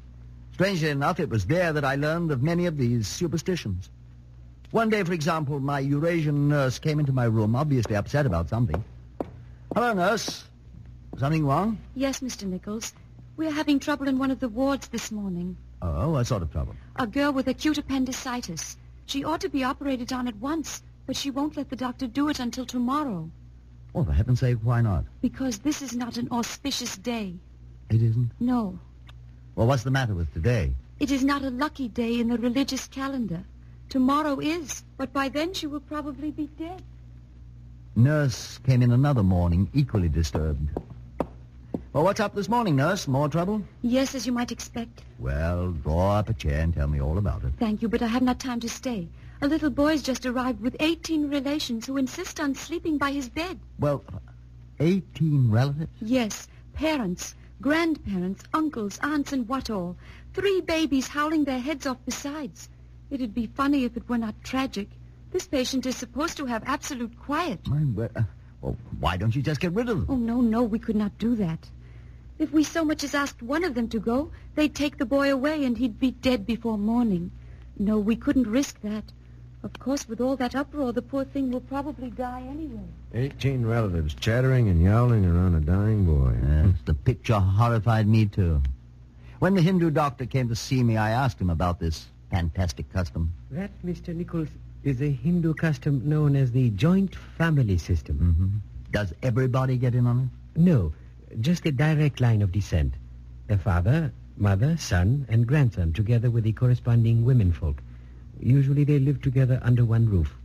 Strangely 0.53 0.89
enough, 0.89 1.19
it 1.19 1.29
was 1.29 1.45
there 1.45 1.73
that 1.73 1.83
I 1.83 1.95
learned 1.95 2.31
of 2.31 2.43
many 2.43 2.67
of 2.67 2.77
these 2.77 3.07
superstitions. 3.07 3.89
One 4.69 4.89
day, 4.89 5.03
for 5.03 5.13
example, 5.13 5.59
my 5.59 5.79
Eurasian 5.79 6.47
nurse 6.47 6.77
came 6.77 6.99
into 6.99 7.11
my 7.11 7.25
room, 7.25 7.55
obviously 7.55 7.95
upset 7.95 8.27
about 8.27 8.49
something. 8.49 8.83
Hello, 9.73 9.93
nurse. 9.93 10.43
Something 11.17 11.45
wrong? 11.45 11.79
Yes, 11.95 12.19
Mr. 12.19 12.47
Nichols. 12.47 12.93
We're 13.35 13.51
having 13.51 13.79
trouble 13.79 14.07
in 14.07 14.19
one 14.19 14.29
of 14.29 14.39
the 14.39 14.47
wards 14.47 14.89
this 14.89 15.11
morning. 15.11 15.57
Oh, 15.81 16.11
what 16.11 16.27
sort 16.27 16.43
of 16.43 16.51
trouble? 16.51 16.75
A 16.97 17.07
girl 17.07 17.31
with 17.31 17.47
acute 17.47 17.79
appendicitis. 17.79 18.77
She 19.07 19.23
ought 19.23 19.41
to 19.41 19.49
be 19.49 19.63
operated 19.63 20.13
on 20.13 20.27
at 20.27 20.35
once, 20.35 20.83
but 21.07 21.15
she 21.15 21.31
won't 21.31 21.57
let 21.57 21.71
the 21.71 21.75
doctor 21.75 22.05
do 22.05 22.29
it 22.29 22.39
until 22.39 22.65
tomorrow. 22.65 23.29
Oh, 23.95 24.03
for 24.03 24.11
heaven's 24.11 24.39
sake, 24.39 24.59
why 24.61 24.81
not? 24.81 25.05
Because 25.21 25.59
this 25.59 25.81
is 25.81 25.95
not 25.95 26.17
an 26.17 26.29
auspicious 26.31 26.95
day. 26.95 27.33
It 27.89 28.03
isn't. 28.03 28.31
No, 28.39 28.79
Well, 29.55 29.67
what's 29.67 29.83
the 29.83 29.91
matter 29.91 30.13
with 30.13 30.33
today? 30.33 30.73
it 30.99 31.11
is 31.11 31.23
not 31.23 31.43
a 31.43 31.49
lucky 31.49 31.89
day 31.89 32.19
in 32.19 32.29
the 32.29 32.37
religious 32.37 32.87
calendar. 32.87 33.43
Tomorrow 33.89 34.39
is, 34.39 34.83
but 34.97 35.11
by 35.11 35.27
then 35.27 35.53
she 35.53 35.67
will 35.67 35.81
probably 35.81 36.31
be 36.31 36.47
dead. 36.57 36.81
Nurse 37.95 38.57
came 38.59 38.81
in 38.81 38.91
another 38.91 39.21
morning, 39.21 39.69
equally 39.73 40.09
disturbed. 40.09 40.69
Well, 41.91 42.03
what's 42.05 42.19
up 42.19 42.33
this 42.33 42.49
morning, 42.49 42.75
nurse? 42.75 43.07
More 43.07 43.29
trouble? 43.29 43.61
Yes, 43.81 44.15
as 44.15 44.25
you 44.25 44.31
might 44.31 44.51
expect. 44.51 45.01
Well, 45.19 45.71
draw 45.71 46.19
up 46.19 46.29
a 46.29 46.33
chair 46.33 46.61
and 46.61 46.73
tell 46.73 46.87
me 46.87 47.01
all 47.01 47.17
about 47.17 47.43
it. 47.43 47.53
Thank 47.59 47.81
you, 47.81 47.89
but 47.89 48.01
I 48.01 48.07
have 48.07 48.23
not 48.23 48.39
time 48.39 48.59
to 48.61 48.69
stay. 48.69 49.07
A 49.41 49.47
little 49.47 49.69
boy's 49.69 50.01
just 50.01 50.25
arrived 50.25 50.61
with 50.61 50.75
18 50.79 51.29
relations 51.29 51.85
who 51.85 51.97
insist 51.97 52.39
on 52.39 52.55
sleeping 52.55 52.97
by 52.97 53.11
his 53.11 53.29
bed. 53.29 53.59
Well, 53.77 54.03
18 54.79 55.51
relatives? 55.51 55.91
Yes, 56.01 56.47
parents, 56.73 57.35
grandparents, 57.63 58.43
uncles, 58.53 58.99
aunts, 59.01 59.31
and 59.31 59.47
what 59.47 59.69
all. 59.69 59.95
Three 60.33 60.59
babies 60.59 61.07
howling 61.07 61.45
their 61.45 61.61
heads 61.61 61.87
off 61.87 61.97
besides. 62.05 62.67
It'd 63.09 63.33
be 63.33 63.47
funny 63.47 63.85
if 63.85 63.95
it 63.95 64.09
were 64.09 64.17
not 64.17 64.43
tragic. 64.43 64.89
This 65.31 65.47
patient 65.47 65.85
is 65.85 65.95
supposed 65.95 66.35
to 66.37 66.45
have 66.45 66.63
absolute 66.65 67.17
quiet. 67.17 67.61
Word, 67.69 68.11
uh, 68.17 68.23
Well, 68.59 68.75
why 68.99 69.15
don't 69.15 69.33
you 69.33 69.41
just 69.41 69.61
get 69.61 69.71
rid 69.71 69.87
of 69.87 69.95
them? 69.95 70.07
Oh, 70.09 70.17
no, 70.17 70.41
no, 70.41 70.63
we 70.63 70.77
could 70.77 70.97
not 70.97 71.17
do 71.17 71.35
that. 71.37 71.69
If 72.37 72.51
we 72.51 72.65
so 72.65 72.83
much 72.83 73.01
as 73.01 73.15
asked 73.15 73.41
one 73.41 73.63
of 73.63 73.75
them 73.75 73.87
to 73.89 73.99
go, 73.99 74.31
they'd 74.55 74.75
take 74.75 74.97
the 74.97 75.05
boy 75.05 75.31
away 75.31 75.63
and 75.63 75.77
he'd 75.77 76.01
be 76.01 76.11
dead 76.11 76.45
before 76.45 76.77
morning. 76.77 77.31
No, 77.79 77.97
we 77.97 78.17
couldn't 78.17 78.51
risk 78.51 78.81
that. 78.81 79.05
Of 79.63 79.79
course, 79.79 80.09
with 80.09 80.19
all 80.19 80.35
that 80.35 80.55
uproar, 80.55 80.91
the 80.91 81.01
poor 81.01 81.23
thing 81.23 81.49
will 81.49 81.61
probably 81.61 82.09
die 82.09 82.43
anyway. 82.49 82.83
Eighteen 83.13 83.65
relatives 83.65 84.13
chattering 84.13 84.67
and 84.67 84.81
yowling 84.81 85.25
around 85.25 85.55
a 85.55 85.61
dying 85.61 86.03
boy. 86.03 86.35
Yes, 86.45 86.75
the 86.83 86.93
picture 86.93 87.39
horrified 87.39 88.05
me, 88.07 88.25
too. 88.25 88.61
When 89.39 89.55
the 89.55 89.61
Hindu 89.61 89.89
doctor 89.91 90.25
came 90.25 90.49
to 90.49 90.55
see 90.55 90.83
me, 90.83 90.97
I 90.97 91.11
asked 91.11 91.39
him 91.39 91.49
about 91.49 91.79
this 91.79 92.07
fantastic 92.29 92.91
custom. 92.91 93.33
That, 93.51 93.71
Mr. 93.85 94.13
Nichols, 94.13 94.49
is 94.83 95.01
a 95.01 95.09
Hindu 95.09 95.53
custom 95.53 96.01
known 96.07 96.35
as 96.35 96.51
the 96.51 96.69
joint 96.71 97.15
family 97.15 97.77
system. 97.77 98.17
Mm-hmm. 98.17 98.47
Does 98.91 99.13
everybody 99.23 99.77
get 99.77 99.95
in 99.95 100.07
on 100.07 100.29
it? 100.55 100.59
No, 100.59 100.93
just 101.39 101.65
a 101.65 101.71
direct 101.71 102.19
line 102.19 102.41
of 102.41 102.51
descent. 102.51 102.95
A 103.49 103.57
father, 103.57 104.11
mother, 104.35 104.75
son, 104.77 105.25
and 105.29 105.47
grandson, 105.47 105.93
together 105.93 106.29
with 106.29 106.43
the 106.43 106.51
corresponding 106.51 107.23
womenfolk. 107.23 107.81
Usually 108.39 108.83
they 108.83 108.99
live 108.99 109.21
together 109.21 109.59
under 109.63 109.85
one 109.85 110.09
roof. 110.09 110.35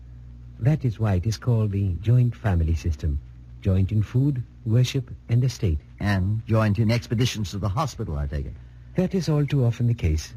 That 0.61 0.85
is 0.85 0.99
why 0.99 1.15
it 1.15 1.27
is 1.27 1.37
called 1.37 1.73
the 1.73 1.95
joint 2.01 2.35
family 2.35 2.75
system. 2.75 3.21
Joint 3.61 3.93
in 3.93 4.03
food, 4.03 4.43
worship, 4.65 5.11
and 5.29 5.43
estate. 5.43 5.79
And 6.01 6.47
joint 6.47 6.79
in 6.79 6.91
expeditions 6.91 7.51
to 7.51 7.59
the 7.59 7.69
hospital, 7.69 8.17
I 8.17 8.27
take 8.27 8.47
it. 8.47 8.55
That 8.97 9.15
is 9.15 9.29
all 9.29 9.47
too 9.47 9.65
often 9.65 9.87
the 9.87 9.95
case. 9.95 10.35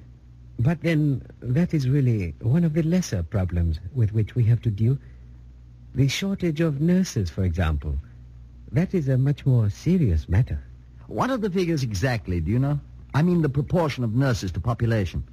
But 0.59 0.81
then, 0.81 1.23
that 1.39 1.73
is 1.73 1.89
really 1.89 2.35
one 2.41 2.63
of 2.63 2.73
the 2.73 2.83
lesser 2.83 3.23
problems 3.23 3.79
with 3.93 4.13
which 4.13 4.35
we 4.35 4.43
have 4.45 4.61
to 4.61 4.69
deal. 4.69 4.97
The 5.95 6.07
shortage 6.07 6.61
of 6.61 6.81
nurses, 6.81 7.29
for 7.29 7.43
example. 7.43 7.97
That 8.71 8.93
is 8.93 9.09
a 9.09 9.17
much 9.17 9.45
more 9.45 9.69
serious 9.69 10.29
matter. 10.29 10.59
What 11.07 11.29
are 11.29 11.37
the 11.37 11.49
figures 11.49 11.83
exactly, 11.83 12.39
do 12.39 12.51
you 12.51 12.59
know? 12.59 12.79
I 13.13 13.21
mean 13.21 13.41
the 13.41 13.49
proportion 13.49 14.03
of 14.03 14.15
nurses 14.15 14.51
to 14.53 14.59
population. 14.59 15.23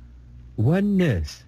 One 0.56 0.96
nurse 0.96 1.44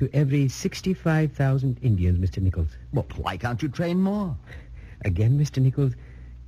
to 0.00 0.08
every 0.14 0.48
65,000 0.48 1.76
Indians, 1.82 2.18
Mr. 2.18 2.42
Nichols. 2.42 2.68
Well, 2.94 3.04
why 3.16 3.36
can't 3.36 3.62
you 3.62 3.68
train 3.68 4.00
more? 4.00 4.34
Again, 5.04 5.38
Mr. 5.38 5.62
Nichols, 5.62 5.92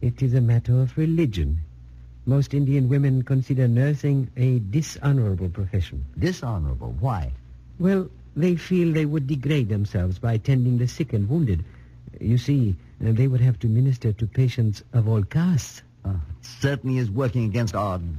it 0.01 0.23
is 0.23 0.33
a 0.33 0.41
matter 0.41 0.81
of 0.81 0.97
religion. 0.97 1.59
Most 2.25 2.55
Indian 2.55 2.89
women 2.89 3.23
consider 3.23 3.69
nursing 3.69 4.31
a 4.39 4.59
dishonorable 4.71 5.51
profession. 5.51 6.03
Dishonorable? 6.19 6.97
Why? 6.99 7.31
Well, 7.79 8.09
they 8.35 8.57
feel 8.57 8.91
they 8.91 9.05
would 9.05 9.27
degrade 9.27 9.69
themselves 9.69 10.19
by 10.19 10.39
tending 10.39 10.79
the 10.79 10.89
sick 10.89 11.13
and 11.13 11.29
wounded. 11.29 11.63
You 12.23 12.39
see, 12.39 12.75
they 13.01 13.29
would 13.29 13.43
have 13.43 13.59
to 13.59 13.67
minister 13.67 14.15
to 14.15 14.27
patients 14.27 14.83
of 14.95 15.09
all 15.09 15.23
castes. 15.25 15.83
Uh, 16.07 16.13
it 16.13 16.47
certainly 16.47 16.97
is 16.97 17.11
working 17.11 17.45
against 17.45 17.75
odds. 17.75 18.17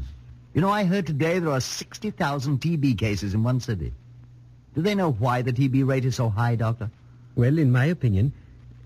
You 0.54 0.62
know, 0.62 0.70
I 0.70 0.84
heard 0.84 1.08
today 1.08 1.40
there 1.40 1.50
are 1.50 1.60
60,000 1.60 2.62
TB 2.62 3.00
cases 3.00 3.34
in 3.34 3.42
one 3.42 3.60
city. 3.60 3.94
Do 4.76 4.82
they 4.82 4.96
know 4.96 5.12
why 5.12 5.42
the 5.42 5.54
TB 5.54 5.88
rate 5.88 6.06
is 6.06 6.16
so 6.16 6.30
high, 6.30 6.56
Doctor? 6.56 6.90
Well, 7.36 7.58
in 7.58 7.72
my 7.72 7.86
opinion, 7.86 8.34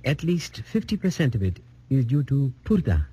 at 0.03 0.24
least 0.24 0.62
50% 0.63 1.36
of 1.36 1.44
it 1.44 1.60
is 1.89 2.06
due 2.06 2.24
to 2.24 2.53
purdah. 2.65 3.06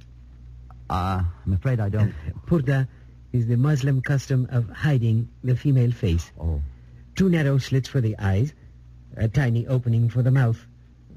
Ah, 0.91 1.21
uh, 1.21 1.25
I'm 1.47 1.53
afraid 1.53 1.81
I 1.81 1.89
don't. 1.89 2.15
purdah 2.47 2.89
is 3.33 3.47
the 3.47 3.57
Muslim 3.57 4.01
custom 4.01 4.47
of 4.51 4.69
hiding 4.71 5.29
the 5.43 5.57
female 5.57 5.93
face. 5.93 6.31
Oh. 6.41 6.61
Two 7.17 7.29
narrow 7.29 7.59
slits 7.59 7.89
for 7.89 8.01
the 8.01 8.17
eyes, 8.19 8.53
a 9.17 9.29
tiny 9.29 9.67
opening 9.67 10.09
for 10.09 10.23
the 10.23 10.31
mouth. 10.31 10.67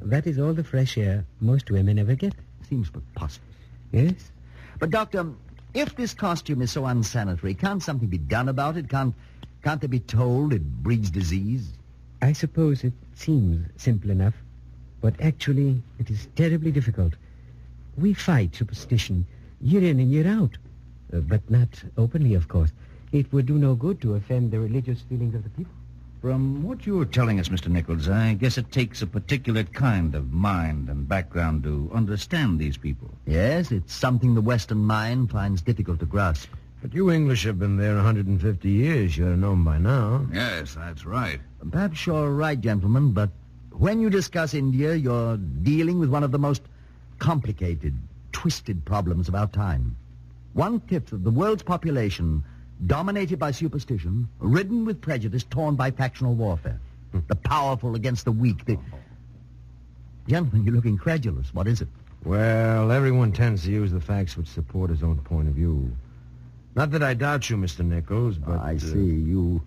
That 0.02 0.28
is 0.28 0.40
all 0.40 0.54
the 0.54 0.64
fresh 0.64 0.98
air 0.98 1.26
most 1.40 1.72
women 1.72 1.98
ever 2.00 2.16
get. 2.16 2.34
Seems 2.70 2.90
preposterous. 2.90 3.42
Yes? 3.92 4.32
But, 4.80 4.92
Doctor, 4.92 5.28
if 5.74 5.96
this 5.96 6.14
costume 6.14 6.62
is 6.62 6.72
so 6.72 6.86
unsanitary, 6.86 7.54
can't 7.54 7.82
something 7.82 8.08
be 8.08 8.18
done 8.18 8.50
about 8.50 8.78
it? 8.78 8.90
Can't, 8.90 9.16
can't 9.68 9.82
they 9.82 9.88
be 9.88 10.00
told 10.00 10.54
it 10.54 10.64
breeds 10.82 11.10
disease? 11.10 11.74
I 12.22 12.32
suppose 12.32 12.86
it 12.86 12.94
seems 13.16 13.68
simple 13.76 14.12
enough, 14.12 14.34
but 15.02 15.20
actually 15.20 15.84
it 16.00 16.10
is 16.10 16.30
terribly 16.38 16.72
difficult. 16.72 17.16
We 17.98 18.14
fight 18.14 18.56
superstition 18.56 19.26
year 19.60 19.84
in 19.84 20.00
and 20.00 20.10
year 20.10 20.26
out, 20.26 20.58
uh, 21.12 21.18
but 21.18 21.52
not 21.52 21.68
openly, 21.98 22.34
of 22.34 22.48
course. 22.48 22.72
It 23.12 23.34
would 23.34 23.46
do 23.46 23.58
no 23.58 23.76
good 23.76 24.00
to 24.04 24.16
offend 24.16 24.52
the 24.52 24.60
religious 24.62 25.02
feelings 25.02 25.36
of 25.36 25.44
the 25.44 25.50
people. 25.50 25.74
From 26.22 26.64
what 26.64 26.86
you're 26.86 27.04
telling 27.04 27.38
us, 27.38 27.50
Mr. 27.50 27.68
Nichols, 27.68 28.08
I 28.08 28.36
guess 28.36 28.58
it 28.58 28.72
takes 28.72 29.02
a 29.02 29.06
particular 29.08 29.66
kind 29.66 30.16
of 30.16 30.32
mind 30.32 30.88
and 30.88 31.10
background 31.10 31.64
to 31.64 31.92
understand 31.94 32.58
these 32.58 32.78
people. 32.78 33.10
Yes, 33.26 33.74
it's 33.74 33.94
something 33.94 34.34
the 34.34 34.40
Western 34.40 34.86
mind 34.86 35.30
finds 35.30 35.62
difficult 35.62 36.00
to 36.00 36.06
grasp. 36.06 36.52
But 36.82 36.94
you 36.94 37.12
English 37.12 37.44
have 37.44 37.58
been 37.58 37.78
there 37.78 37.96
150 37.96 38.70
years. 38.70 39.18
You 39.18 39.26
ought 39.26 39.30
to 39.30 39.38
know 39.38 39.50
them 39.52 39.64
by 39.64 39.78
now. 39.78 40.28
Yes, 40.32 40.76
that's 40.76 41.06
right. 41.06 41.40
Perhaps 41.72 42.06
you're 42.06 42.32
right, 42.32 42.60
gentlemen, 42.60 43.14
but 43.14 43.30
when 43.72 44.00
you 44.00 44.10
discuss 44.10 44.54
India, 44.54 44.96
you're 44.96 45.38
dealing 45.38 46.00
with 46.00 46.10
one 46.10 46.24
of 46.24 46.32
the 46.32 46.40
most 46.40 46.62
complicated, 47.20 47.98
twisted 48.32 48.86
problems 48.86 49.28
of 49.28 49.36
our 49.36 49.48
time. 49.48 49.96
One-fifth 50.54 51.12
of 51.12 51.24
the 51.24 51.32
world's 51.32 51.64
population 51.64 52.44
dominated 52.86 53.40
by 53.40 53.52
superstition, 53.52 54.28
ridden 54.40 54.86
with 54.86 55.02
prejudice, 55.02 55.44
torn 55.44 55.76
by 55.76 55.92
factional 55.92 56.36
warfare. 56.36 56.80
the 57.28 57.36
powerful 57.36 57.96
against 57.96 58.26
the 58.26 58.32
weak. 58.32 58.66
The... 58.66 58.78
Gentlemen, 60.28 60.66
you 60.66 60.72
look 60.72 60.86
incredulous. 60.86 61.54
What 61.54 61.68
is 61.68 61.82
it? 61.82 61.88
Well, 62.24 62.92
everyone 62.92 63.32
tends 63.32 63.64
to 63.64 63.72
use 63.72 63.92
the 63.92 64.02
facts 64.02 64.36
which 64.38 64.48
support 64.48 64.90
his 64.90 65.04
own 65.04 65.18
point 65.20 65.48
of 65.48 65.54
view. 65.54 65.92
Not 66.78 66.92
that 66.92 67.02
I 67.02 67.16
doubt 67.16 67.50
you, 67.50 67.58
Mr. 67.58 67.84
Nichols, 67.84 68.38
but... 68.38 68.60
I 68.60 68.76
uh, 68.76 68.78
see. 68.78 69.00
You 69.00 69.64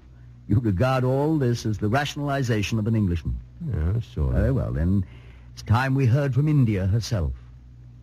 you 0.46 0.60
regard 0.60 1.02
all 1.02 1.38
this 1.38 1.66
as 1.66 1.78
the 1.78 1.88
rationalization 1.88 2.78
of 2.78 2.86
an 2.86 2.94
Englishman. 2.94 3.36
Yeah, 3.68 4.00
sort 4.14 4.28
of. 4.28 4.34
Very 4.34 4.52
well, 4.52 4.72
then. 4.72 5.04
It's 5.52 5.62
time 5.62 5.96
we 5.96 6.06
heard 6.06 6.34
from 6.34 6.46
India 6.46 6.86
herself. 6.86 7.32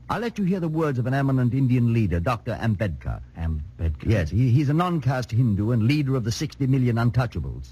I'll 0.10 0.20
let 0.20 0.38
you 0.38 0.44
hear 0.44 0.60
the 0.60 0.68
words 0.68 1.00
of 1.00 1.08
an 1.08 1.14
eminent 1.14 1.54
Indian 1.54 1.94
leader, 1.94 2.20
Dr. 2.20 2.58
Ambedkar. 2.62 3.22
Ambedkar? 3.38 4.10
Yes, 4.10 4.30
he, 4.30 4.50
he's 4.50 4.68
a 4.68 4.74
non-caste 4.74 5.32
Hindu 5.32 5.72
and 5.72 5.84
leader 5.84 6.16
of 6.16 6.26
the 6.26 6.32
60 6.32 6.68
million 6.68 6.98
untouchables. 6.98 7.70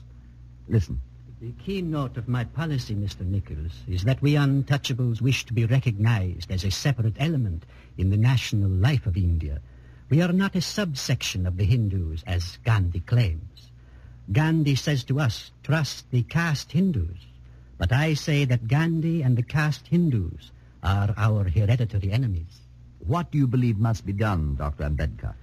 Listen. 0.70 1.02
The 1.42 1.52
keynote 1.64 2.16
of 2.16 2.30
my 2.30 2.46
policy, 2.46 2.96
Mr. 2.96 3.26
Nichols, 3.26 3.74
is 3.90 4.06
that 4.06 4.22
we 4.22 4.34
untouchables 4.36 5.22
wish 5.22 5.46
to 5.46 5.54
be 5.54 5.66
recognized 5.66 6.50
as 6.50 6.64
a 6.64 6.72
separate 6.72 7.16
element 7.20 7.66
in 7.98 8.10
the 8.10 8.18
national 8.18 8.70
life 8.70 9.06
of 9.06 9.18
India. 9.18 9.60
We 10.10 10.22
are 10.22 10.32
not 10.32 10.56
a 10.56 10.62
subsection 10.62 11.48
of 11.48 11.58
the 11.58 11.66
Hindus, 11.66 12.24
as 12.28 12.60
Gandhi 12.64 13.00
claims. 13.00 13.72
Gandhi 14.32 14.76
says 14.76 15.04
to 15.06 15.20
us, 15.20 15.52
trust 15.64 16.10
the 16.12 16.24
caste 16.24 16.72
Hindus. 16.72 17.18
But 17.78 17.92
I 17.92 18.14
say 18.14 18.46
that 18.46 18.68
Gandhi 18.68 19.22
and 19.22 19.36
the 19.38 19.44
caste 19.44 19.88
Hindus 19.88 20.52
are 20.84 21.14
our 21.18 21.46
hereditary 21.50 22.12
enemies. 22.12 22.62
What 23.00 23.32
do 23.32 23.38
you 23.38 23.48
believe 23.48 23.78
must 23.78 24.06
be 24.06 24.14
done, 24.14 24.56
Dr. 24.56 24.84
Ambedkar? 24.84 25.34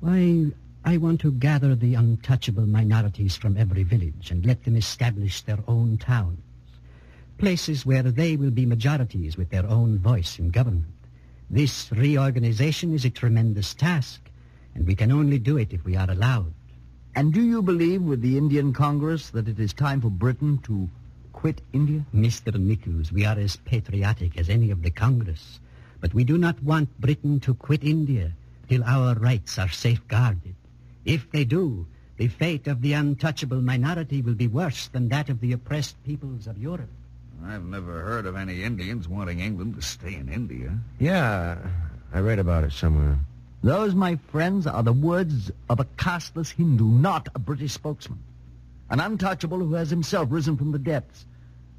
Why, 0.00 0.52
I 0.84 0.96
want 0.96 1.20
to 1.22 1.32
gather 1.32 1.74
the 1.74 1.94
untouchable 1.94 2.66
minorities 2.66 3.36
from 3.36 3.56
every 3.56 3.82
village 3.82 4.30
and 4.30 4.44
let 4.44 4.64
them 4.64 4.76
establish 4.76 5.42
their 5.42 5.58
own 5.66 5.98
towns. 5.98 6.40
Places 7.38 7.86
where 7.86 8.02
they 8.02 8.36
will 8.36 8.50
be 8.50 8.66
majorities 8.66 9.36
with 9.36 9.50
their 9.50 9.66
own 9.66 9.98
voice 9.98 10.38
in 10.38 10.50
government. 10.50 10.86
This 11.50 11.90
reorganization 11.90 12.92
is 12.92 13.06
a 13.06 13.10
tremendous 13.10 13.72
task, 13.72 14.20
and 14.74 14.86
we 14.86 14.94
can 14.94 15.10
only 15.10 15.38
do 15.38 15.56
it 15.56 15.72
if 15.72 15.82
we 15.82 15.96
are 15.96 16.10
allowed. 16.10 16.52
And 17.14 17.32
do 17.32 17.42
you 17.42 17.62
believe 17.62 18.02
with 18.02 18.20
the 18.20 18.36
Indian 18.36 18.74
Congress 18.74 19.30
that 19.30 19.48
it 19.48 19.58
is 19.58 19.72
time 19.72 20.02
for 20.02 20.10
Britain 20.10 20.58
to 20.64 20.90
quit 21.32 21.62
India? 21.72 22.04
Mr. 22.14 22.54
Nichols, 22.60 23.10
we 23.10 23.24
are 23.24 23.38
as 23.38 23.56
patriotic 23.56 24.36
as 24.36 24.50
any 24.50 24.70
of 24.70 24.82
the 24.82 24.90
Congress, 24.90 25.58
but 26.00 26.12
we 26.12 26.22
do 26.22 26.36
not 26.36 26.62
want 26.62 27.00
Britain 27.00 27.40
to 27.40 27.54
quit 27.54 27.82
India 27.82 28.32
till 28.68 28.84
our 28.84 29.14
rights 29.14 29.58
are 29.58 29.70
safeguarded. 29.70 30.54
If 31.06 31.30
they 31.30 31.44
do, 31.44 31.86
the 32.18 32.28
fate 32.28 32.66
of 32.66 32.82
the 32.82 32.92
untouchable 32.92 33.62
minority 33.62 34.20
will 34.20 34.34
be 34.34 34.48
worse 34.48 34.88
than 34.88 35.08
that 35.08 35.30
of 35.30 35.40
the 35.40 35.52
oppressed 35.52 35.96
peoples 36.04 36.46
of 36.46 36.58
Europe. 36.58 36.90
I've 37.44 37.64
never 37.64 38.02
heard 38.02 38.26
of 38.26 38.36
any 38.36 38.62
Indians 38.62 39.08
wanting 39.08 39.40
England 39.40 39.76
to 39.76 39.82
stay 39.82 40.14
in 40.14 40.28
India. 40.28 40.78
Yeah, 40.98 41.58
I 42.12 42.18
read 42.20 42.38
about 42.38 42.64
it 42.64 42.72
somewhere. 42.72 43.18
Those, 43.62 43.94
my 43.94 44.16
friends, 44.30 44.66
are 44.66 44.82
the 44.82 44.92
words 44.92 45.50
of 45.68 45.80
a 45.80 45.86
casteless 45.96 46.50
Hindu, 46.50 46.84
not 46.84 47.28
a 47.34 47.38
British 47.38 47.72
spokesman. 47.72 48.20
An 48.90 49.00
untouchable 49.00 49.58
who 49.58 49.74
has 49.74 49.90
himself 49.90 50.28
risen 50.30 50.56
from 50.56 50.72
the 50.72 50.78
depths, 50.78 51.26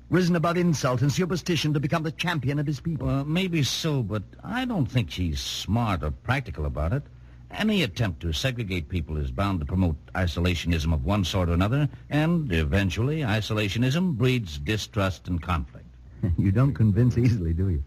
risen 0.10 0.36
above 0.36 0.58
insult 0.58 1.02
and 1.02 1.12
superstition 1.12 1.74
to 1.74 1.80
become 1.80 2.04
the 2.04 2.12
champion 2.12 2.60
of 2.60 2.68
his 2.68 2.80
people. 2.80 3.08
Well, 3.08 3.26
maybe 3.26 3.64
so, 3.64 4.04
but 4.04 4.24
I 4.44 4.66
don't 4.66 4.86
think 4.86 5.12
she's 5.12 5.40
smart 5.40 6.04
or 6.04 6.12
practical 6.12 6.66
about 6.66 6.94
it. 6.94 7.04
Any 7.52 7.84
attempt 7.84 8.22
to 8.22 8.32
segregate 8.32 8.90
people 8.90 9.18
is 9.18 9.32
bound 9.32 9.60
to 9.60 9.66
promote 9.66 9.96
isolationism 10.14 10.94
of 10.94 11.04
one 11.04 11.26
sort 11.26 11.50
or 11.50 11.54
another, 11.54 11.90
and 12.10 12.52
eventually 12.52 13.22
isolationism 13.22 14.16
breeds 14.18 14.60
distrust 14.60 15.28
and 15.28 15.42
conflict. 15.42 15.88
you 16.38 16.52
don't 16.52 16.74
convince 16.74 17.18
easily, 17.18 17.54
do 17.54 17.70
you? 17.70 17.84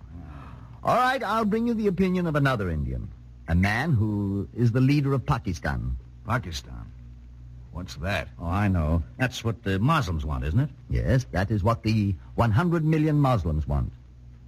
All 0.83 0.97
right, 0.97 1.23
I'll 1.23 1.45
bring 1.45 1.69
you 1.69 1.75
the 1.75 1.87
opinion 1.87 2.27
of 2.27 2.35
another 2.35 2.69
Indian. 2.69 3.09
A 3.49 3.55
man 3.55 3.93
who 3.93 4.49
is 4.57 4.73
the 4.73 4.81
leader 4.81 5.13
of 5.13 5.25
Pakistan. 5.25 5.97
Pakistan? 6.27 6.91
What's 7.73 7.95
that? 7.97 8.29
Oh, 8.39 8.47
I 8.47 8.69
know. 8.69 9.03
That's 9.17 9.45
what 9.45 9.63
the 9.63 9.79
Muslims 9.79 10.27
want, 10.27 10.45
isn't 10.45 10.61
it? 10.61 10.71
Yes, 10.91 11.25
that 11.31 11.51
is 11.51 11.63
what 11.63 11.83
the 11.83 12.15
100 12.35 12.85
million 12.85 13.17
Muslims 13.17 13.67
want. 13.67 13.93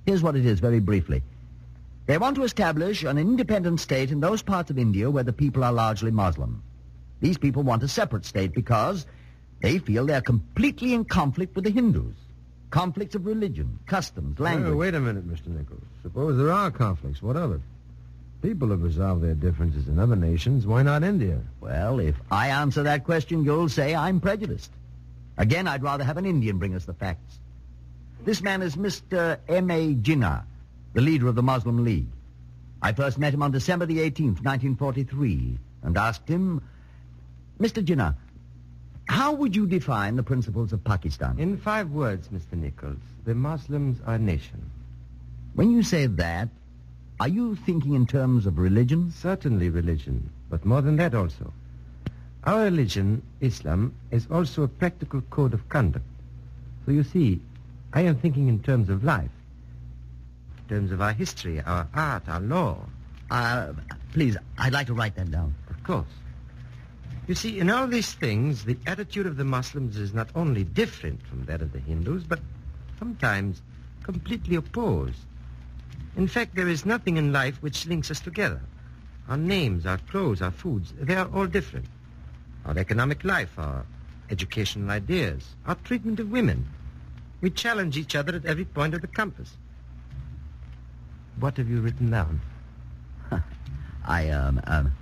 Here's 0.07 0.23
what 0.23 0.37
it 0.37 0.45
is, 0.45 0.61
very 0.61 0.81
briefly. 0.81 1.23
They 2.07 2.19
want 2.19 2.37
to 2.37 2.45
establish 2.45 3.03
an 3.03 3.17
independent 3.17 3.81
state 3.81 4.11
in 4.11 4.21
those 4.21 4.43
parts 4.43 4.71
of 4.71 4.79
India 4.79 5.11
where 5.11 5.25
the 5.25 5.33
people 5.33 5.65
are 5.65 5.73
largely 5.73 6.11
Muslim. 6.11 6.63
These 7.21 7.39
people 7.39 7.63
want 7.63 7.83
a 7.83 7.89
separate 7.89 8.27
state 8.27 8.53
because 8.53 9.07
they 9.63 9.79
feel 9.79 10.05
they're 10.05 10.21
completely 10.21 10.93
in 10.93 11.07
conflict 11.07 11.55
with 11.55 11.65
the 11.65 11.71
Hindus. 11.71 12.15
Conflicts 12.71 13.15
of 13.15 13.25
religion, 13.25 13.79
customs, 13.87 14.39
language. 14.39 14.71
Well, 14.71 14.79
wait 14.79 14.95
a 14.95 15.01
minute, 15.01 15.27
Mr. 15.27 15.47
Nichols. 15.47 15.81
Suppose 16.03 16.37
there 16.37 16.53
are 16.53 16.71
conflicts. 16.71 17.23
What 17.23 17.37
of 17.37 17.53
it? 17.53 17.61
People 18.43 18.69
have 18.71 18.83
resolved 18.83 19.23
their 19.23 19.35
differences 19.35 19.89
in 19.89 19.99
other 19.99 20.17
nations. 20.17 20.67
Why 20.67 20.83
not 20.83 21.03
India? 21.03 21.41
Well, 21.61 22.01
if 22.01 22.17
I 22.31 22.49
answer 22.49 22.83
that 22.83 23.05
question, 23.05 23.45
you'll 23.45 23.71
say 23.71 23.95
I'm 23.95 24.21
prejudiced. 24.21 24.71
Again, 25.39 25.67
I'd 25.67 25.83
rather 25.83 26.05
have 26.05 26.19
an 26.19 26.27
Indian 26.27 26.59
bring 26.59 26.75
us 26.75 26.85
the 26.85 26.93
facts. 26.93 27.39
This 28.25 28.43
man 28.43 28.61
is 28.61 28.77
Mr. 28.77 29.39
M.A. 29.49 29.95
Jinnah, 29.95 30.45
the 30.95 31.01
leader 31.01 31.29
of 31.29 31.35
the 31.35 31.43
Muslim 31.43 31.85
League. 31.85 32.07
I 32.81 32.93
first 32.93 33.19
met 33.19 33.35
him 33.35 33.43
on 33.43 33.51
December 33.51 33.87
the 33.87 33.99
18th, 33.99 34.43
1943, 34.43 35.59
and 35.83 35.97
asked 35.97 36.29
him, 36.29 36.63
Mr. 37.61 37.85
Jinnah, 37.85 38.15
how 39.09 39.33
would 39.33 39.55
you 39.55 39.67
define 39.67 40.17
the 40.17 40.23
principles 40.23 40.73
of 40.73 40.83
Pakistan? 40.83 41.39
In 41.39 41.59
five 41.59 41.91
words, 41.91 42.29
Mr. 42.29 42.53
Nichols, 42.53 43.01
the 43.25 43.35
Muslims 43.35 43.99
are 44.07 44.15
a 44.15 44.19
nation. 44.19 44.71
When 45.55 45.71
you 45.71 45.83
say 45.83 46.07
that, 46.07 46.49
are 47.21 47.29
you 47.29 47.55
thinking 47.55 47.95
in 47.95 48.07
terms 48.07 48.47
of 48.47 48.59
religion? 48.59 49.13
Certainly 49.13 49.71
religion, 49.71 50.31
but 50.49 50.65
more 50.65 50.83
than 50.83 50.97
that 50.97 51.15
also. 51.15 51.53
Our 52.45 52.65
religion, 52.65 53.23
Islam, 53.41 53.95
is 54.11 54.27
also 54.31 54.63
a 54.63 54.69
practical 54.69 55.23
code 55.31 55.55
of 55.55 55.69
conduct. 55.69 56.05
So 56.85 56.93
you 56.93 57.03
see, 57.03 57.41
I 57.93 58.03
am 58.03 58.17
thinking 58.17 58.49
in 58.49 58.61
terms 58.63 58.91
of 58.91 59.05
life, 59.05 59.31
terms 60.69 60.93
of 60.93 61.01
our 61.01 61.13
history, 61.13 61.61
our 61.61 61.89
art, 61.95 62.29
our 62.29 62.41
law. 62.41 62.79
Uh, 63.31 63.73
please, 64.13 64.37
I'd 64.59 64.73
like 64.73 64.87
to 64.89 64.95
write 64.95 65.17
that 65.17 65.31
down. 65.31 65.55
Of 65.69 65.83
course. 65.83 66.07
You 67.27 67.35
see, 67.35 67.59
in 67.59 67.71
all 67.71 67.87
these 67.87 68.13
things, 68.13 68.65
the 68.65 68.77
attitude 68.87 69.27
of 69.27 69.37
the 69.37 69.45
Muslims 69.45 69.97
is 69.97 70.13
not 70.13 70.29
only 70.35 70.63
different 70.65 71.27
from 71.27 71.45
that 71.47 71.63
of 71.63 71.73
the 71.73 71.79
Hindus, 71.79 72.25
but 72.25 72.41
sometimes 72.99 73.63
completely 74.03 74.57
opposed. 74.57 75.19
In 76.17 76.29
fact, 76.29 76.55
there 76.55 76.69
is 76.69 76.85
nothing 76.85 77.17
in 77.17 77.33
life 77.33 77.63
which 77.63 77.87
links 77.87 78.11
us 78.11 78.21
together. 78.21 78.61
Our 79.29 79.39
names, 79.39 79.87
our 79.87 79.99
clothes, 79.99 80.43
our 80.43 80.51
foods, 80.51 80.93
they 81.01 81.15
are 81.15 81.29
all 81.35 81.47
different. 81.47 81.87
Our 82.67 82.79
economic 82.79 83.25
life, 83.25 83.59
our 83.59 83.87
educational 84.31 84.91
ideas, 84.91 85.55
our 85.67 85.77
treatment 85.77 86.21
of 86.21 86.31
women. 86.31 86.67
We 87.41 87.51
challenge 87.51 87.97
each 87.97 88.15
other 88.15 88.35
at 88.37 88.45
every 88.45 88.65
point 88.65 88.95
of 88.95 89.01
the 89.01 89.07
compass. 89.07 89.57
What 91.41 91.57
have 91.57 91.69
you 91.69 91.81
written 91.81 92.11
down? 92.11 92.41
I, 94.07 94.31
um, 94.31 94.61
um, 94.67 94.93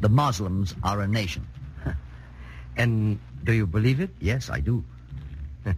the 0.00 0.08
Muslims 0.08 0.74
are 0.82 1.00
a 1.00 1.06
nation. 1.06 1.46
and 2.76 3.18
do 3.44 3.52
you 3.52 3.66
believe 3.66 4.00
it? 4.00 4.10
Yes, 4.20 4.50
I 4.50 4.60
do. 4.60 4.84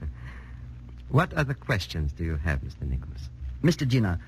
what 1.08 1.32
other 1.34 1.54
questions 1.54 2.12
do 2.12 2.24
you 2.24 2.36
have, 2.36 2.60
Mr. 2.60 2.88
Nichols? 2.88 3.28
Mr. 3.62 3.88
Jinnah, 3.88 4.18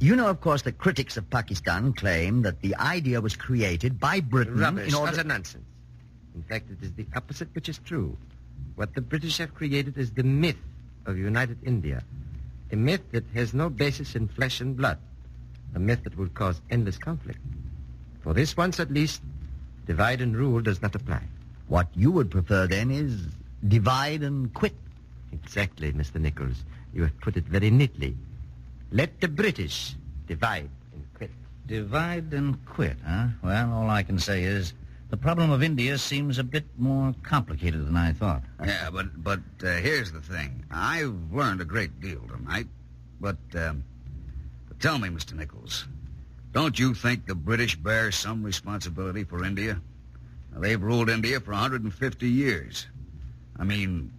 you 0.00 0.16
know, 0.16 0.28
of 0.28 0.40
course, 0.40 0.62
that 0.62 0.78
critics 0.78 1.16
of 1.16 1.28
Pakistan 1.30 1.92
claim 1.92 2.42
that 2.42 2.60
the 2.60 2.74
idea 2.76 3.20
was 3.20 3.36
created 3.36 3.98
by 3.98 4.20
Britain 4.20 4.58
Rubbish, 4.58 4.88
in 4.88 4.94
order... 4.94 5.12
utter 5.12 5.24
nonsense. 5.24 5.64
In 6.34 6.42
fact, 6.42 6.70
it 6.70 6.82
is 6.82 6.92
the 6.92 7.06
opposite 7.14 7.48
which 7.54 7.68
is 7.68 7.78
true. 7.78 8.16
What 8.74 8.94
the 8.94 9.00
British 9.00 9.38
have 9.38 9.54
created 9.54 9.96
is 9.96 10.10
the 10.10 10.24
myth 10.24 10.58
of 11.06 11.16
united 11.16 11.58
India, 11.64 12.02
a 12.72 12.76
myth 12.76 13.02
that 13.12 13.24
has 13.34 13.54
no 13.54 13.68
basis 13.68 14.14
in 14.14 14.28
flesh 14.28 14.60
and 14.60 14.76
blood, 14.76 14.98
a 15.74 15.78
myth 15.78 16.04
that 16.04 16.16
would 16.16 16.34
cause 16.34 16.60
endless 16.70 16.98
conflict. 16.98 17.38
For 18.22 18.34
this 18.34 18.56
once 18.56 18.80
at 18.80 18.90
least, 18.90 19.22
divide 19.86 20.20
and 20.20 20.36
rule 20.36 20.60
does 20.60 20.80
not 20.80 20.94
apply. 20.94 21.22
What 21.68 21.88
you 21.94 22.10
would 22.10 22.30
prefer 22.30 22.66
then 22.66 22.90
is 22.90 23.26
divide 23.66 24.22
and 24.22 24.52
quit. 24.52 24.74
Exactly, 25.32 25.92
Mr. 25.92 26.20
Nichols. 26.20 26.64
You 26.92 27.02
have 27.02 27.20
put 27.20 27.36
it 27.36 27.44
very 27.44 27.70
neatly. 27.70 28.16
Let 28.90 29.20
the 29.20 29.28
British 29.28 29.94
divide 30.26 30.70
and 30.92 31.04
quit. 31.14 31.30
Divide 31.66 32.32
and 32.32 32.64
quit, 32.66 32.96
huh? 33.04 33.28
Well, 33.42 33.72
all 33.72 33.90
I 33.90 34.02
can 34.02 34.18
say 34.18 34.44
is 34.44 34.72
the 35.10 35.16
problem 35.16 35.50
of 35.50 35.62
India 35.62 35.98
seems 35.98 36.38
a 36.38 36.44
bit 36.44 36.64
more 36.76 37.14
complicated 37.22 37.86
than 37.86 37.96
I 37.96 38.12
thought. 38.12 38.42
Yeah, 38.64 38.90
but 38.90 39.22
but 39.22 39.40
uh, 39.62 39.72
here's 39.76 40.12
the 40.12 40.20
thing. 40.20 40.64
I've 40.70 41.32
learned 41.32 41.60
a 41.60 41.64
great 41.64 42.00
deal 42.00 42.20
tonight. 42.28 42.66
But, 43.24 43.38
um, 43.54 43.84
but 44.68 44.78
tell 44.80 44.98
me, 44.98 45.08
Mr. 45.08 45.32
Nichols, 45.32 45.86
don't 46.52 46.78
you 46.78 46.92
think 46.92 47.26
the 47.26 47.34
British 47.34 47.74
bear 47.74 48.12
some 48.12 48.42
responsibility 48.42 49.24
for 49.24 49.44
India? 49.44 49.80
Now, 50.52 50.60
they've 50.60 50.82
ruled 50.82 51.08
India 51.08 51.40
for 51.40 51.52
150 51.52 52.28
years. 52.28 52.86
I 53.56 53.64
mean, 53.64 54.12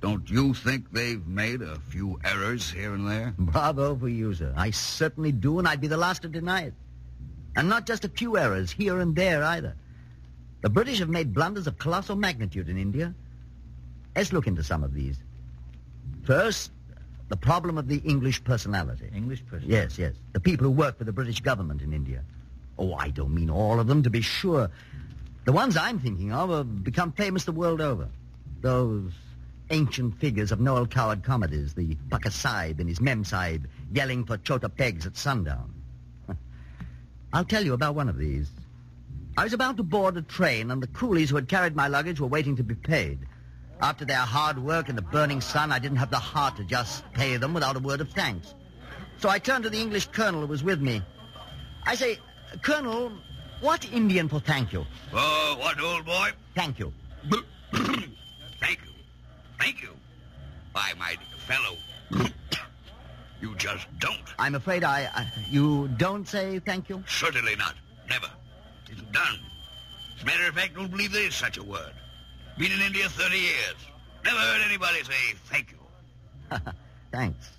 don't 0.00 0.30
you 0.30 0.54
think 0.54 0.92
they've 0.92 1.26
made 1.26 1.60
a 1.60 1.76
few 1.88 2.20
errors 2.24 2.70
here 2.70 2.94
and 2.94 3.08
there? 3.08 3.34
Bravo 3.36 3.96
for 3.96 4.08
you, 4.08 4.32
sir. 4.32 4.54
I 4.56 4.70
certainly 4.70 5.32
do, 5.32 5.58
and 5.58 5.66
I'd 5.66 5.80
be 5.80 5.88
the 5.88 5.96
last 5.96 6.22
to 6.22 6.28
deny 6.28 6.62
it. 6.62 6.74
And 7.56 7.68
not 7.68 7.84
just 7.84 8.04
a 8.04 8.08
few 8.08 8.38
errors 8.38 8.70
here 8.70 9.00
and 9.00 9.16
there 9.16 9.42
either. 9.42 9.74
The 10.62 10.70
British 10.70 11.00
have 11.00 11.08
made 11.08 11.34
blunders 11.34 11.66
of 11.66 11.78
colossal 11.78 12.16
magnitude 12.16 12.68
in 12.68 12.78
India. 12.78 13.14
Let's 14.16 14.32
look 14.32 14.46
into 14.46 14.62
some 14.62 14.84
of 14.84 14.94
these. 14.94 15.18
First, 16.24 16.70
the 17.28 17.36
problem 17.36 17.78
of 17.78 17.88
the 17.88 17.98
English 17.98 18.44
personality. 18.44 19.10
English 19.14 19.44
personality? 19.44 19.72
Yes, 19.72 19.98
yes. 19.98 20.14
The 20.32 20.40
people 20.40 20.64
who 20.66 20.70
work 20.70 20.98
for 20.98 21.04
the 21.04 21.12
British 21.12 21.40
government 21.40 21.82
in 21.82 21.92
India. 21.92 22.22
Oh, 22.78 22.94
I 22.94 23.10
don't 23.10 23.34
mean 23.34 23.50
all 23.50 23.80
of 23.80 23.88
them, 23.88 24.02
to 24.04 24.10
be 24.10 24.20
sure. 24.20 24.70
The 25.44 25.52
ones 25.52 25.76
I'm 25.76 25.98
thinking 25.98 26.32
of 26.32 26.50
have 26.50 26.84
become 26.84 27.10
famous 27.12 27.44
the 27.44 27.52
world 27.52 27.80
over. 27.80 28.08
Those 28.60 29.10
ancient 29.70 30.18
figures 30.20 30.52
of 30.52 30.60
Noel 30.60 30.86
Coward 30.86 31.24
comedies, 31.24 31.74
the 31.74 31.96
Pukka 32.10 32.30
Sahib 32.30 32.78
and 32.78 32.88
his 32.88 33.00
Mem 33.00 33.24
Sahib 33.24 33.66
yelling 33.92 34.24
for 34.24 34.36
chota 34.36 34.68
pegs 34.68 35.06
at 35.06 35.16
sundown. 35.16 35.74
I'll 37.32 37.44
tell 37.44 37.64
you 37.64 37.72
about 37.72 37.96
one 37.96 38.08
of 38.08 38.16
these. 38.16 38.48
I 39.36 39.44
was 39.44 39.52
about 39.54 39.78
to 39.78 39.82
board 39.82 40.16
a 40.16 40.22
train, 40.22 40.70
and 40.70 40.82
the 40.82 40.88
coolies 40.88 41.30
who 41.30 41.36
had 41.36 41.48
carried 41.48 41.74
my 41.74 41.88
luggage 41.88 42.20
were 42.20 42.26
waiting 42.26 42.56
to 42.56 42.62
be 42.62 42.74
paid. 42.74 43.20
After 43.80 44.04
their 44.04 44.18
hard 44.18 44.58
work 44.58 44.88
in 44.88 44.96
the 44.96 45.02
burning 45.02 45.40
sun, 45.40 45.72
I 45.72 45.78
didn't 45.78 45.96
have 45.96 46.10
the 46.10 46.18
heart 46.18 46.56
to 46.56 46.64
just 46.64 47.10
pay 47.14 47.36
them 47.38 47.54
without 47.54 47.76
a 47.76 47.80
word 47.80 48.00
of 48.00 48.10
thanks. 48.10 48.54
So 49.18 49.28
I 49.28 49.38
turned 49.38 49.64
to 49.64 49.70
the 49.70 49.80
English 49.80 50.06
colonel 50.08 50.42
who 50.42 50.46
was 50.46 50.62
with 50.62 50.80
me. 50.80 51.02
I 51.84 51.94
say, 51.94 52.18
Colonel, 52.60 53.12
what 53.60 53.90
Indian 53.92 54.28
for 54.28 54.40
thank 54.40 54.72
you? 54.72 54.84
Oh, 55.12 55.56
what, 55.58 55.80
old 55.80 56.04
boy? 56.04 56.30
Thank 56.54 56.78
you. 56.78 56.92
thank 57.72 58.80
you. 58.84 58.92
Thank 59.58 59.82
you. 59.82 59.90
Why, 60.72 60.92
my 60.98 61.16
fellow, 61.46 61.76
you 63.40 63.54
just 63.56 63.86
don't. 63.98 64.20
I'm 64.38 64.54
afraid 64.54 64.84
I, 64.84 65.08
I... 65.14 65.26
You 65.50 65.88
don't 65.96 66.28
say 66.28 66.58
thank 66.58 66.88
you? 66.88 67.02
Certainly 67.06 67.56
not. 67.56 67.74
Never. 68.08 68.28
Done. 69.12 69.38
As 70.16 70.22
a 70.22 70.26
matter 70.26 70.46
of 70.48 70.54
fact, 70.54 70.74
don't 70.74 70.90
believe 70.90 71.12
there 71.12 71.26
is 71.26 71.34
such 71.34 71.58
a 71.58 71.62
word. 71.62 71.92
Been 72.58 72.72
in 72.72 72.80
India 72.80 73.08
30 73.08 73.36
years. 73.36 73.74
Never 74.24 74.38
heard 74.38 74.60
anybody 74.66 75.02
say 75.02 75.34
thank 75.46 75.72
you. 75.72 76.58
Thanks. 77.12 77.50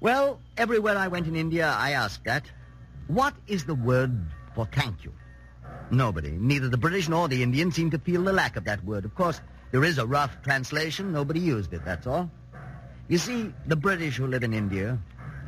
Well, 0.00 0.40
everywhere 0.56 0.96
I 0.96 1.08
went 1.08 1.26
in 1.26 1.36
India, 1.36 1.74
I 1.76 1.92
asked 1.92 2.24
that. 2.24 2.44
What 3.08 3.34
is 3.46 3.64
the 3.64 3.74
word 3.74 4.12
for 4.54 4.66
thank 4.66 5.04
you? 5.04 5.12
Nobody, 5.90 6.30
neither 6.30 6.68
the 6.68 6.78
British 6.78 7.08
nor 7.08 7.28
the 7.28 7.42
Indians, 7.42 7.74
seem 7.74 7.90
to 7.90 7.98
feel 7.98 8.22
the 8.22 8.32
lack 8.32 8.56
of 8.56 8.64
that 8.64 8.84
word. 8.84 9.04
Of 9.04 9.14
course, 9.14 9.40
there 9.72 9.84
is 9.84 9.98
a 9.98 10.06
rough 10.06 10.40
translation. 10.42 11.12
Nobody 11.12 11.40
used 11.40 11.72
it, 11.72 11.84
that's 11.84 12.06
all. 12.06 12.30
You 13.08 13.18
see, 13.18 13.52
the 13.66 13.76
British 13.76 14.16
who 14.16 14.26
live 14.26 14.44
in 14.44 14.54
India, 14.54 14.98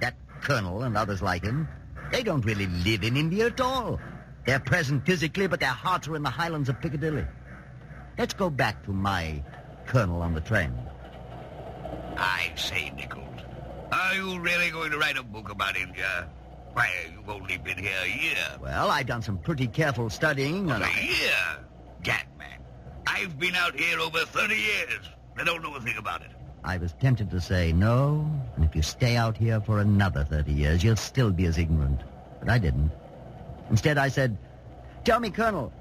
that 0.00 0.16
colonel 0.40 0.82
and 0.82 0.96
others 0.96 1.22
like 1.22 1.44
him, 1.44 1.68
they 2.10 2.22
don't 2.22 2.44
really 2.44 2.66
live 2.66 3.04
in 3.04 3.16
India 3.16 3.46
at 3.46 3.60
all. 3.60 4.00
They're 4.44 4.60
present 4.60 5.06
physically, 5.06 5.46
but 5.46 5.60
their 5.60 5.68
hearts 5.68 6.08
are 6.08 6.16
in 6.16 6.22
the 6.22 6.30
highlands 6.30 6.68
of 6.68 6.80
Piccadilly. 6.80 7.24
Let's 8.18 8.34
go 8.34 8.50
back 8.50 8.84
to 8.84 8.92
my 8.92 9.42
colonel 9.86 10.22
on 10.22 10.34
the 10.34 10.40
train. 10.40 10.72
I 12.16 12.52
say, 12.56 12.90
Nichols, 12.90 13.40
are 13.92 14.14
you 14.14 14.38
really 14.40 14.70
going 14.70 14.90
to 14.90 14.98
write 14.98 15.16
a 15.16 15.22
book 15.22 15.50
about 15.50 15.76
India? 15.76 16.28
Why, 16.72 16.90
you've 17.12 17.28
only 17.28 17.58
been 17.58 17.78
here 17.78 17.92
a 18.02 18.08
year. 18.08 18.58
Well, 18.60 18.90
I've 18.90 19.06
done 19.06 19.22
some 19.22 19.38
pretty 19.38 19.66
careful 19.66 20.10
studying. 20.10 20.70
And 20.70 20.82
a 20.82 21.04
year? 21.04 21.58
Gad, 22.02 22.26
man. 22.38 22.60
I've 23.06 23.38
been 23.38 23.54
out 23.54 23.78
here 23.78 23.98
over 24.00 24.18
30 24.20 24.54
years. 24.54 25.08
I 25.36 25.44
don't 25.44 25.62
know 25.62 25.74
a 25.74 25.80
thing 25.80 25.96
about 25.98 26.22
it. 26.22 26.30
I 26.64 26.78
was 26.78 26.92
tempted 26.94 27.30
to 27.30 27.40
say 27.40 27.72
no, 27.72 28.30
and 28.56 28.64
if 28.64 28.74
you 28.76 28.82
stay 28.82 29.16
out 29.16 29.36
here 29.36 29.60
for 29.60 29.80
another 29.80 30.24
30 30.24 30.52
years, 30.52 30.84
you'll 30.84 30.96
still 30.96 31.30
be 31.30 31.46
as 31.46 31.58
ignorant. 31.58 32.00
But 32.40 32.48
I 32.48 32.58
didn't. 32.58 32.92
Instead, 33.72 33.96
I 33.96 34.08
said, 34.08 34.36
Tell 35.02 35.18
me, 35.18 35.30
Colonel, 35.30 35.72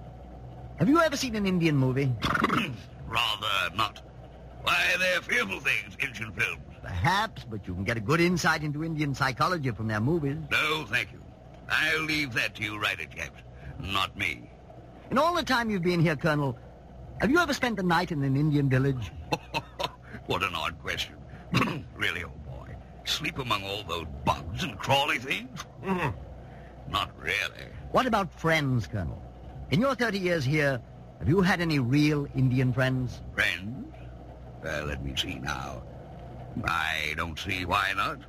have 0.80 0.88
you 0.88 1.00
ever 1.02 1.18
seen 1.18 1.36
an 1.36 1.46
Indian 1.46 1.76
movie? 1.76 2.12
Rather 3.08 3.76
not. 3.76 4.02
Why, 4.64 4.96
they're 4.98 5.22
fearful 5.22 5.60
things, 5.60 5.98
Indian 6.02 6.32
films. 6.32 6.62
Perhaps, 6.82 7.44
but 7.44 7.68
you 7.68 7.76
can 7.76 7.84
get 7.84 7.98
a 7.98 8.00
good 8.00 8.22
insight 8.22 8.64
into 8.64 8.84
Indian 8.84 9.14
psychology 9.14 9.70
from 9.72 9.88
their 9.88 10.00
movies. 10.00 10.38
No, 10.50 10.86
thank 10.88 11.12
you. 11.12 11.22
I'll 11.70 12.04
leave 12.04 12.34
that 12.34 12.56
to 12.56 12.64
you 12.64 12.80
writer 12.80 13.06
chaps. 13.06 13.42
Not 13.80 14.18
me. 14.18 14.50
In 15.12 15.18
all 15.18 15.36
the 15.36 15.44
time 15.44 15.70
you've 15.70 15.84
been 15.84 16.00
here, 16.00 16.16
Colonel, 16.16 16.58
have 17.20 17.30
you 17.30 17.40
ever 17.40 17.54
spent 17.54 17.76
the 17.76 17.84
night 17.84 18.12
in 18.12 18.24
an 18.24 18.38
Indian 18.38 18.70
village? 18.70 19.12
What 20.28 20.44
an 20.44 20.56
odd 20.56 20.80
question. 20.82 21.16
really, 21.98 22.24
old 22.24 22.46
boy. 22.46 22.74
Sleep 23.04 23.38
among 23.40 23.64
all 23.64 23.84
those 23.84 24.06
bugs 24.24 24.64
and 24.64 24.78
crawly 24.78 25.18
things? 25.18 25.66
Mm-hmm. 25.84 26.31
Not 26.92 27.10
really. 27.18 27.70
What 27.92 28.06
about 28.06 28.38
friends, 28.38 28.86
Colonel? 28.86 29.22
In 29.72 29.80
your 29.80 29.96
30 29.96 30.20
years 30.20 30.44
here, 30.44 30.82
have 31.20 31.30
you 31.30 31.42
had 31.42 31.62
any 31.62 31.80
real 31.80 32.28
Indian 32.36 32.74
friends? 32.74 33.22
Friends? 33.34 33.96
Well, 34.62 34.86
let 34.86 35.04
me 35.04 35.16
see 35.16 35.36
now. 35.36 35.84
I 36.66 37.14
don't 37.16 37.40
see 37.40 37.64
why 37.64 37.94
not. 37.96 38.20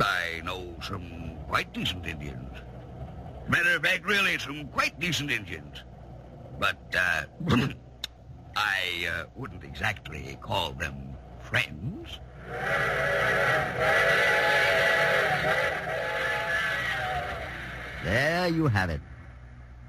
I 0.00 0.40
know 0.44 0.74
some 0.82 1.36
quite 1.48 1.72
decent 1.72 2.04
Indians. 2.04 2.50
Matter 3.48 3.76
of 3.76 3.82
fact, 3.82 4.04
really, 4.04 4.38
some 4.38 4.66
quite 4.68 4.98
decent 4.98 5.30
Indians. 5.30 5.84
But, 6.58 6.78
uh, 6.98 7.22
I 8.56 9.08
uh, 9.08 9.24
wouldn't 9.36 9.62
exactly 9.62 10.36
call 10.42 10.72
them 10.72 11.14
friends. 11.40 12.18
There 18.04 18.48
you 18.48 18.66
have 18.66 18.90
it. 18.90 19.00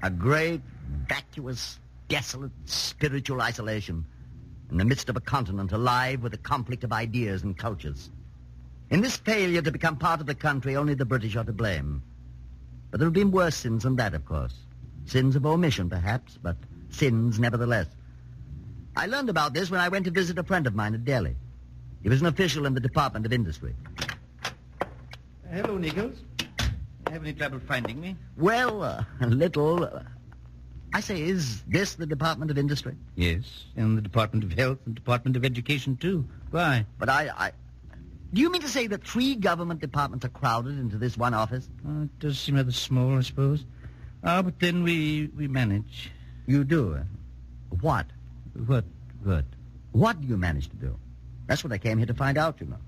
A 0.02 0.08
great, 0.08 0.62
vacuous, 1.06 1.78
desolate, 2.08 2.50
spiritual 2.64 3.42
isolation 3.42 4.06
in 4.70 4.78
the 4.78 4.86
midst 4.86 5.10
of 5.10 5.16
a 5.16 5.20
continent 5.20 5.72
alive 5.72 6.22
with 6.22 6.32
a 6.32 6.38
conflict 6.38 6.82
of 6.82 6.92
ideas 6.92 7.42
and 7.42 7.56
cultures. 7.56 8.10
In 8.88 9.02
this 9.02 9.18
failure 9.18 9.60
to 9.60 9.70
become 9.70 9.96
part 9.96 10.20
of 10.20 10.26
the 10.26 10.34
country, 10.34 10.76
only 10.76 10.94
the 10.94 11.04
British 11.04 11.36
are 11.36 11.44
to 11.44 11.52
blame. 11.52 12.02
But 12.90 13.00
there 13.00 13.06
have 13.06 13.12
been 13.12 13.32
worse 13.32 13.56
sins 13.56 13.82
than 13.82 13.96
that, 13.96 14.14
of 14.14 14.24
course. 14.24 14.54
Sins 15.04 15.36
of 15.36 15.44
omission, 15.44 15.90
perhaps, 15.90 16.38
but 16.42 16.56
sins 16.88 17.38
nevertheless. 17.38 17.86
I 18.96 19.06
learned 19.06 19.28
about 19.28 19.52
this 19.52 19.70
when 19.70 19.80
I 19.80 19.90
went 19.90 20.06
to 20.06 20.10
visit 20.10 20.38
a 20.38 20.42
friend 20.42 20.66
of 20.66 20.74
mine 20.74 20.94
at 20.94 21.04
Delhi. 21.04 21.36
He 22.02 22.08
was 22.08 22.22
an 22.22 22.28
official 22.28 22.64
in 22.64 22.72
the 22.72 22.80
Department 22.80 23.26
of 23.26 23.32
Industry. 23.32 23.74
Hello, 25.50 25.76
Nichols. 25.76 26.16
Have 27.10 27.22
any 27.22 27.32
trouble 27.32 27.60
finding 27.60 28.00
me? 28.00 28.16
Well, 28.36 28.82
uh, 28.82 29.04
a 29.20 29.26
little. 29.28 29.84
Uh, 29.84 30.02
I 30.92 31.00
say, 31.00 31.20
is 31.22 31.62
this 31.62 31.94
the 31.94 32.06
Department 32.06 32.50
of 32.50 32.58
Industry? 32.58 32.94
Yes, 33.16 33.42
and 33.76 33.96
the 33.96 34.02
Department 34.02 34.44
of 34.44 34.52
Health 34.52 34.78
and 34.86 34.94
Department 34.94 35.36
of 35.36 35.44
Education, 35.44 35.96
too. 35.96 36.24
Why? 36.50 36.86
But 36.98 37.08
I, 37.08 37.28
I... 37.36 37.52
Do 38.32 38.40
you 38.40 38.50
mean 38.50 38.62
to 38.62 38.68
say 38.68 38.86
that 38.86 39.04
three 39.04 39.34
government 39.34 39.80
departments 39.80 40.24
are 40.24 40.30
crowded 40.30 40.78
into 40.78 40.96
this 40.96 41.16
one 41.16 41.34
office? 41.34 41.68
Uh, 41.86 42.02
it 42.04 42.18
does 42.18 42.38
seem 42.38 42.56
rather 42.56 42.72
small, 42.72 43.18
I 43.18 43.20
suppose. 43.22 43.64
Ah, 44.24 44.42
but 44.42 44.58
then 44.58 44.82
we, 44.82 45.30
we 45.36 45.48
manage. 45.48 46.10
You 46.46 46.64
do? 46.64 46.94
Uh, 46.94 47.02
what? 47.80 48.06
What? 48.66 48.84
What? 49.22 49.44
What 49.92 50.20
do 50.20 50.26
you 50.28 50.36
manage 50.36 50.68
to 50.70 50.76
do? 50.76 50.96
That's 51.46 51.62
what 51.62 51.72
I 51.72 51.78
came 51.78 51.98
here 51.98 52.06
to 52.06 52.14
find 52.14 52.38
out, 52.38 52.60
you 52.60 52.66
know. 52.66 52.78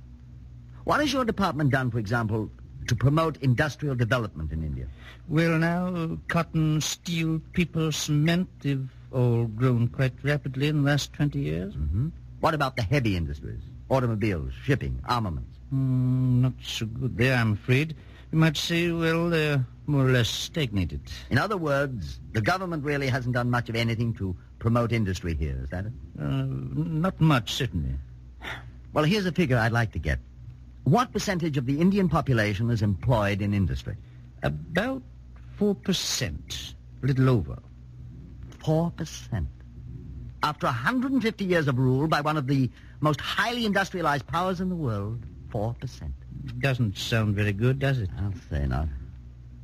What 0.84 1.00
has 1.00 1.12
your 1.12 1.24
department 1.24 1.70
done, 1.70 1.90
for 1.90 1.98
example, 1.98 2.50
to 2.88 2.96
promote 2.96 3.36
industrial 3.38 3.94
development 3.94 4.52
in 4.52 4.64
India? 4.64 4.86
Well, 5.28 5.58
now, 5.58 6.18
cotton, 6.28 6.80
steel, 6.80 7.40
people, 7.52 7.92
cement, 7.92 8.48
they've 8.60 8.88
all 9.12 9.44
grown 9.44 9.88
quite 9.88 10.14
rapidly 10.22 10.68
in 10.68 10.82
the 10.82 10.90
last 10.90 11.12
20 11.12 11.38
years. 11.38 11.74
Mm-hmm. 11.74 12.08
What 12.40 12.54
about 12.54 12.76
the 12.76 12.82
heavy 12.82 13.16
industries? 13.16 13.60
Automobiles, 13.90 14.52
shipping, 14.64 15.00
armaments? 15.08 15.58
Mm, 15.72 16.40
not 16.40 16.52
so 16.62 16.86
good 16.86 17.16
there, 17.16 17.36
I'm 17.36 17.52
afraid. 17.52 17.94
You 18.32 18.38
might 18.38 18.56
say, 18.56 18.90
well, 18.90 19.30
they're 19.30 19.64
more 19.86 20.06
or 20.06 20.10
less 20.10 20.28
stagnated. 20.28 21.00
In 21.30 21.38
other 21.38 21.56
words, 21.56 22.20
the 22.32 22.40
government 22.40 22.84
really 22.84 23.08
hasn't 23.08 23.34
done 23.34 23.50
much 23.50 23.68
of 23.68 23.76
anything 23.76 24.14
to 24.14 24.36
promote 24.58 24.92
industry 24.92 25.34
here, 25.34 25.58
is 25.62 25.70
that 25.70 25.86
it? 25.86 25.92
Uh, 26.20 26.44
not 26.46 27.20
much, 27.20 27.54
certainly. 27.54 27.94
Well, 28.92 29.04
here's 29.04 29.26
a 29.26 29.32
figure 29.32 29.56
I'd 29.56 29.72
like 29.72 29.92
to 29.92 29.98
get. 29.98 30.18
What 30.88 31.12
percentage 31.12 31.58
of 31.58 31.66
the 31.66 31.82
Indian 31.82 32.08
population 32.08 32.70
is 32.70 32.80
employed 32.80 33.42
in 33.42 33.52
industry? 33.52 33.94
About 34.42 35.02
4%. 35.60 36.74
A 37.02 37.06
little 37.06 37.28
over. 37.28 37.58
4%. 38.64 39.46
After 40.42 40.66
150 40.66 41.44
years 41.44 41.68
of 41.68 41.78
rule 41.78 42.08
by 42.08 42.22
one 42.22 42.38
of 42.38 42.46
the 42.46 42.70
most 43.00 43.20
highly 43.20 43.66
industrialized 43.66 44.26
powers 44.26 44.62
in 44.62 44.70
the 44.70 44.76
world, 44.76 45.26
4%. 45.50 46.10
Doesn't 46.58 46.96
sound 46.96 47.34
very 47.34 47.52
good, 47.52 47.78
does 47.78 47.98
it? 47.98 48.08
I'll 48.18 48.32
say 48.48 48.66
not. 48.66 48.88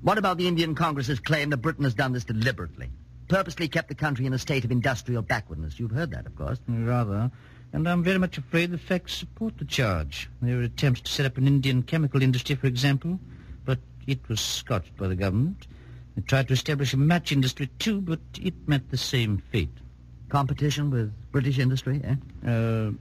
What 0.03 0.19
about 0.19 0.37
the 0.37 0.47
Indian 0.47 0.75
Congress's 0.75 1.21
claim 1.21 1.49
that 1.51 1.57
Britain 1.59 1.85
has 1.85 1.95
done 1.95 2.13
this 2.13 2.25
deliberately? 2.25 2.91
Purposely 3.29 3.69
kept 3.69 3.89
the 3.89 3.95
country 3.95 4.27
in 4.27 4.35
a 4.35 4.39
state 4.39 4.67
of 4.67 4.71
industrial 4.71 5.23
backwardness. 5.23 5.81
You've 5.81 5.93
heard 5.93 6.11
that, 6.11 6.27
of 6.27 6.37
course. 6.37 6.59
Rather. 6.69 7.31
And 7.75 7.89
I'm 7.89 8.05
very 8.05 8.19
much 8.19 8.39
afraid 8.39 8.71
the 8.71 8.79
facts 8.79 9.15
support 9.15 9.59
the 9.59 9.65
charge. 9.65 10.31
There 10.41 10.57
were 10.57 10.63
attempts 10.63 11.01
to 11.01 11.11
set 11.11 11.27
up 11.27 11.37
an 11.37 11.49
Indian 11.49 11.83
chemical 11.83 12.23
industry, 12.23 12.55
for 12.55 12.69
example, 12.69 13.19
but 13.65 13.81
it 14.07 14.21
was 14.29 14.41
scotched 14.41 14.97
by 14.97 15.09
the 15.09 15.17
government. 15.17 15.67
They 16.15 16.23
tried 16.23 16.47
to 16.49 16.55
establish 16.55 16.95
a 16.95 16.97
match 16.97 17.33
industry, 17.33 17.69
too, 17.81 18.01
but 18.01 18.21
it 18.41 18.55
met 18.69 18.93
the 18.93 18.97
same 18.97 19.43
fate. 19.51 19.77
Competition 20.29 20.89
with 20.89 21.13
British 21.33 21.59
industry, 21.59 22.01
eh? 22.05 22.49
Uh, 22.49 22.93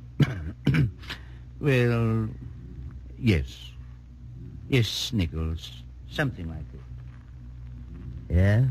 well, 1.60 2.28
yes. 3.20 3.70
Yes, 4.70 5.14
Nichols. 5.14 5.84
Something 6.10 6.50
like 6.50 6.66
that. 6.72 8.34
Yes, 8.34 8.66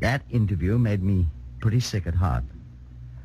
that 0.00 0.22
interview 0.30 0.76
made 0.76 1.02
me 1.02 1.26
pretty 1.60 1.80
sick 1.80 2.06
at 2.06 2.14
heart. 2.14 2.44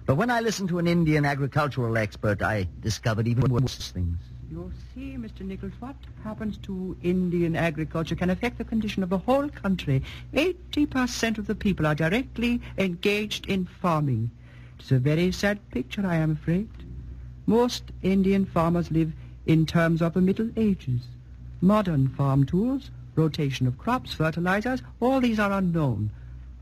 But 0.06 0.16
when 0.16 0.32
I 0.32 0.40
listened 0.40 0.70
to 0.70 0.80
an 0.80 0.88
Indian 0.88 1.26
agricultural 1.26 1.98
expert, 1.98 2.42
I 2.42 2.68
discovered 2.82 3.28
even 3.28 3.52
worse 3.52 3.92
things. 3.92 4.18
You 4.52 4.72
see, 4.94 5.16
Mr. 5.16 5.42
Nichols, 5.42 5.72
what 5.80 5.96
happens 6.24 6.58
to 6.64 6.98
Indian 7.04 7.56
agriculture 7.56 8.16
can 8.16 8.30
affect 8.30 8.58
the 8.58 8.66
condition 8.66 9.02
of 9.04 9.10
the 9.10 9.18
whole 9.18 9.48
country. 9.48 10.04
80% 10.34 11.38
of 11.38 11.48
the 11.48 11.56
people 11.56 11.88
are 11.88 11.96
directly 11.96 12.62
engaged 12.78 13.46
in 13.46 13.66
farming. 13.66 14.30
It's 14.78 14.92
a 14.92 15.00
very 15.00 15.32
sad 15.32 15.70
picture, 15.70 16.06
I 16.06 16.16
am 16.16 16.32
afraid. 16.32 16.70
Most 17.46 17.92
Indian 18.02 18.46
farmers 18.46 18.92
live 18.92 19.14
in 19.46 19.66
terms 19.66 20.02
of 20.02 20.14
the 20.14 20.22
Middle 20.22 20.50
Ages. 20.58 21.02
Modern 21.62 22.10
farm 22.10 22.46
tools, 22.46 22.90
rotation 23.16 23.68
of 23.68 23.78
crops, 23.78 24.14
fertilizers, 24.14 24.82
all 25.00 25.22
these 25.22 25.40
are 25.40 25.52
unknown. 25.52 26.12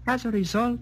As 0.05 0.25
a 0.25 0.31
result, 0.31 0.79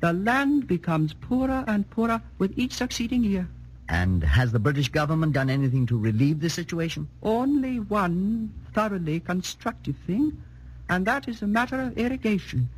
the 0.00 0.12
land 0.12 0.66
becomes 0.66 1.12
poorer 1.12 1.64
and 1.66 1.88
poorer 1.90 2.22
with 2.38 2.56
each 2.56 2.72
succeeding 2.72 3.24
year. 3.24 3.48
And 3.88 4.22
has 4.22 4.52
the 4.52 4.58
British 4.58 4.88
government 4.90 5.32
done 5.32 5.48
anything 5.50 5.86
to 5.86 5.98
relieve 5.98 6.40
the 6.40 6.50
situation? 6.50 7.08
Only 7.22 7.80
one 7.80 8.52
thoroughly 8.74 9.20
constructive 9.20 9.96
thing, 10.06 10.42
and 10.88 11.06
that 11.06 11.26
is 11.26 11.42
a 11.42 11.46
matter 11.46 11.80
of 11.80 11.96
irrigation. 11.96 12.68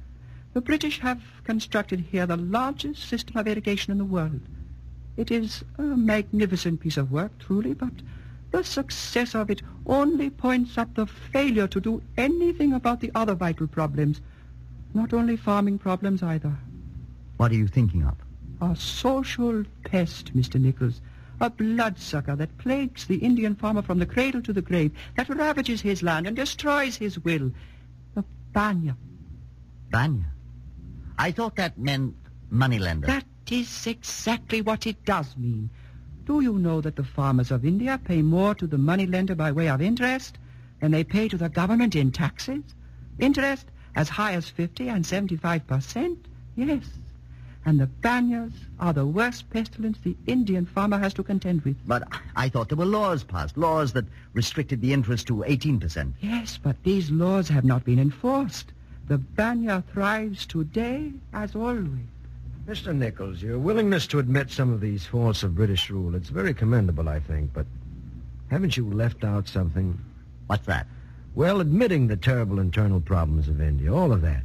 The 0.52 0.60
British 0.60 1.00
have 1.00 1.20
constructed 1.44 2.00
here 2.00 2.26
the 2.26 2.36
largest 2.36 3.08
system 3.08 3.36
of 3.36 3.46
irrigation 3.46 3.92
in 3.92 3.98
the 3.98 4.04
world. 4.04 4.40
It 5.16 5.30
is 5.30 5.64
a 5.78 5.82
magnificent 5.82 6.80
piece 6.80 6.96
of 6.96 7.12
work, 7.12 7.32
truly, 7.38 7.74
but 7.74 7.92
the 8.50 8.64
success 8.64 9.34
of 9.34 9.50
it 9.50 9.62
only 9.86 10.30
points 10.30 10.78
up 10.78 10.94
the 10.94 11.06
failure 11.06 11.68
to 11.68 11.80
do 11.80 12.02
anything 12.16 12.72
about 12.72 13.00
the 13.00 13.12
other 13.14 13.34
vital 13.34 13.66
problems. 13.66 14.20
Not 14.94 15.12
only 15.12 15.36
farming 15.36 15.78
problems 15.78 16.22
either. 16.22 16.56
What 17.40 17.52
are 17.52 17.56
you 17.56 17.68
thinking 17.68 18.02
of? 18.02 18.18
A 18.60 18.76
social 18.76 19.64
pest, 19.86 20.36
Mr. 20.36 20.60
Nichols. 20.60 21.00
A 21.40 21.48
bloodsucker 21.48 22.36
that 22.36 22.58
plagues 22.58 23.06
the 23.06 23.16
Indian 23.16 23.54
farmer 23.54 23.80
from 23.80 23.98
the 23.98 24.04
cradle 24.04 24.42
to 24.42 24.52
the 24.52 24.60
grave, 24.60 24.92
that 25.16 25.30
ravages 25.30 25.80
his 25.80 26.02
land 26.02 26.26
and 26.26 26.36
destroys 26.36 26.96
his 26.96 27.18
will. 27.20 27.50
The 28.14 28.26
banya. 28.52 28.94
Banya? 29.90 30.26
I 31.16 31.30
thought 31.32 31.56
that 31.56 31.78
meant 31.78 32.14
moneylender. 32.50 33.06
That 33.06 33.24
is 33.50 33.86
exactly 33.86 34.60
what 34.60 34.86
it 34.86 35.02
does 35.06 35.34
mean. 35.38 35.70
Do 36.26 36.42
you 36.42 36.58
know 36.58 36.82
that 36.82 36.96
the 36.96 37.04
farmers 37.04 37.50
of 37.50 37.64
India 37.64 37.98
pay 38.04 38.20
more 38.20 38.54
to 38.56 38.66
the 38.66 38.76
moneylender 38.76 39.34
by 39.34 39.50
way 39.50 39.70
of 39.70 39.80
interest 39.80 40.36
than 40.82 40.90
they 40.90 41.04
pay 41.04 41.26
to 41.28 41.38
the 41.38 41.48
government 41.48 41.96
in 41.96 42.12
taxes? 42.12 42.64
Interest 43.18 43.66
as 43.96 44.10
high 44.10 44.34
as 44.34 44.50
50 44.50 44.90
and 44.90 45.06
75 45.06 45.66
percent? 45.66 46.26
Yes. 46.54 46.84
And 47.64 47.78
the 47.78 47.88
banyas 48.00 48.52
are 48.78 48.92
the 48.92 49.06
worst 49.06 49.50
pestilence 49.50 49.98
the 50.02 50.16
Indian 50.26 50.64
farmer 50.64 50.98
has 50.98 51.12
to 51.14 51.22
contend 51.22 51.62
with. 51.62 51.76
But 51.86 52.08
I 52.34 52.48
thought 52.48 52.68
there 52.68 52.78
were 52.78 52.86
laws 52.86 53.22
passed, 53.22 53.56
laws 53.58 53.92
that 53.92 54.06
restricted 54.32 54.80
the 54.80 54.92
interest 54.92 55.26
to 55.26 55.44
18%. 55.46 56.12
Yes, 56.20 56.58
but 56.62 56.82
these 56.84 57.10
laws 57.10 57.48
have 57.48 57.64
not 57.64 57.84
been 57.84 57.98
enforced. 57.98 58.72
The 59.08 59.18
banya 59.18 59.84
thrives 59.92 60.46
today 60.46 61.12
as 61.32 61.54
always. 61.54 62.06
Mr. 62.66 62.94
Nichols, 62.94 63.42
your 63.42 63.58
willingness 63.58 64.06
to 64.06 64.20
admit 64.20 64.50
some 64.50 64.72
of 64.72 64.80
these 64.80 65.04
faults 65.04 65.42
of 65.42 65.56
British 65.56 65.90
rule, 65.90 66.14
it's 66.14 66.28
very 66.28 66.54
commendable, 66.54 67.08
I 67.08 67.18
think, 67.18 67.52
but 67.52 67.66
haven't 68.50 68.76
you 68.76 68.88
left 68.88 69.24
out 69.24 69.48
something? 69.48 69.98
What's 70.46 70.66
that? 70.66 70.86
Well, 71.34 71.60
admitting 71.60 72.06
the 72.06 72.16
terrible 72.16 72.58
internal 72.58 73.00
problems 73.00 73.48
of 73.48 73.60
India, 73.60 73.92
all 73.92 74.12
of 74.12 74.22
that. 74.22 74.42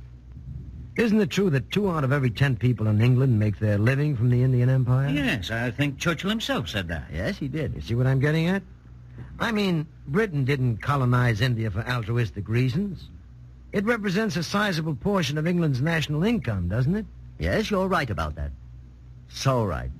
Isn't 0.98 1.20
it 1.20 1.30
true 1.30 1.50
that 1.50 1.72
two 1.72 1.90
out 1.90 2.06
of 2.06 2.14
every 2.14 2.30
ten 2.30 2.56
people 2.56 2.88
in 2.88 3.02
England 3.02 3.38
make 3.38 3.60
their 3.60 3.78
living 3.78 4.16
from 4.16 4.30
the 4.30 4.44
Indian 4.44 4.70
Empire? 4.70 5.10
Yes, 5.10 5.52
I 5.52 5.70
think 5.72 5.98
Churchill 5.98 6.30
himself 6.30 6.70
said 6.70 6.88
that. 6.88 7.06
Yes, 7.14 7.38
he 7.38 7.50
did. 7.50 7.76
You 7.76 7.82
see 7.82 7.96
what 7.96 8.08
I'm 8.08 8.22
getting 8.22 8.48
at? 8.48 8.64
I 9.40 9.52
mean, 9.52 9.88
Britain 10.08 10.46
didn't 10.46 10.78
colonize 10.78 11.42
India 11.42 11.70
for 11.70 11.86
altruistic 11.86 12.48
reasons. 12.48 13.10
It 13.74 13.84
represents 13.84 14.38
a 14.38 14.44
sizable 14.44 14.96
portion 14.96 15.38
of 15.38 15.46
England's 15.46 15.82
national 15.82 16.24
income, 16.24 16.70
doesn't 16.70 16.96
it? 16.96 17.06
Yes, 17.40 17.70
you're 17.70 17.90
right 17.90 18.10
about 18.10 18.36
that. 18.36 18.52
So 19.28 19.66
right. 19.66 19.92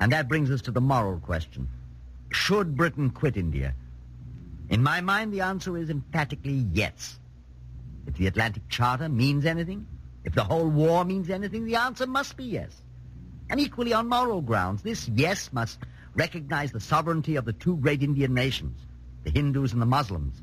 And 0.00 0.10
that 0.10 0.28
brings 0.28 0.50
us 0.50 0.62
to 0.62 0.72
the 0.72 0.80
moral 0.80 1.20
question. 1.20 1.68
Should 2.30 2.76
Britain 2.76 3.10
quit 3.10 3.36
India? 3.36 3.74
In 4.70 4.82
my 4.82 5.00
mind, 5.00 5.32
the 5.32 5.42
answer 5.42 5.76
is 5.76 5.88
emphatically 5.88 6.66
yes. 6.72 7.18
If 8.08 8.14
the 8.14 8.26
Atlantic 8.26 8.68
Charter 8.68 9.08
means 9.08 9.44
anything, 9.46 9.86
if 10.24 10.34
the 10.34 10.44
whole 10.44 10.68
war 10.68 11.04
means 11.04 11.30
anything, 11.30 11.64
the 11.64 11.76
answer 11.76 12.06
must 12.06 12.36
be 12.36 12.44
yes. 12.44 12.70
And 13.48 13.58
equally 13.58 13.92
on 13.92 14.08
moral 14.08 14.42
grounds, 14.42 14.82
this 14.82 15.08
yes 15.08 15.52
must 15.52 15.78
recognize 16.14 16.72
the 16.72 16.80
sovereignty 16.80 17.36
of 17.36 17.44
the 17.44 17.52
two 17.52 17.76
great 17.78 18.02
Indian 18.02 18.34
nations, 18.34 18.78
the 19.24 19.30
Hindus 19.30 19.72
and 19.72 19.82
the 19.82 19.86
Muslims. 19.86 20.36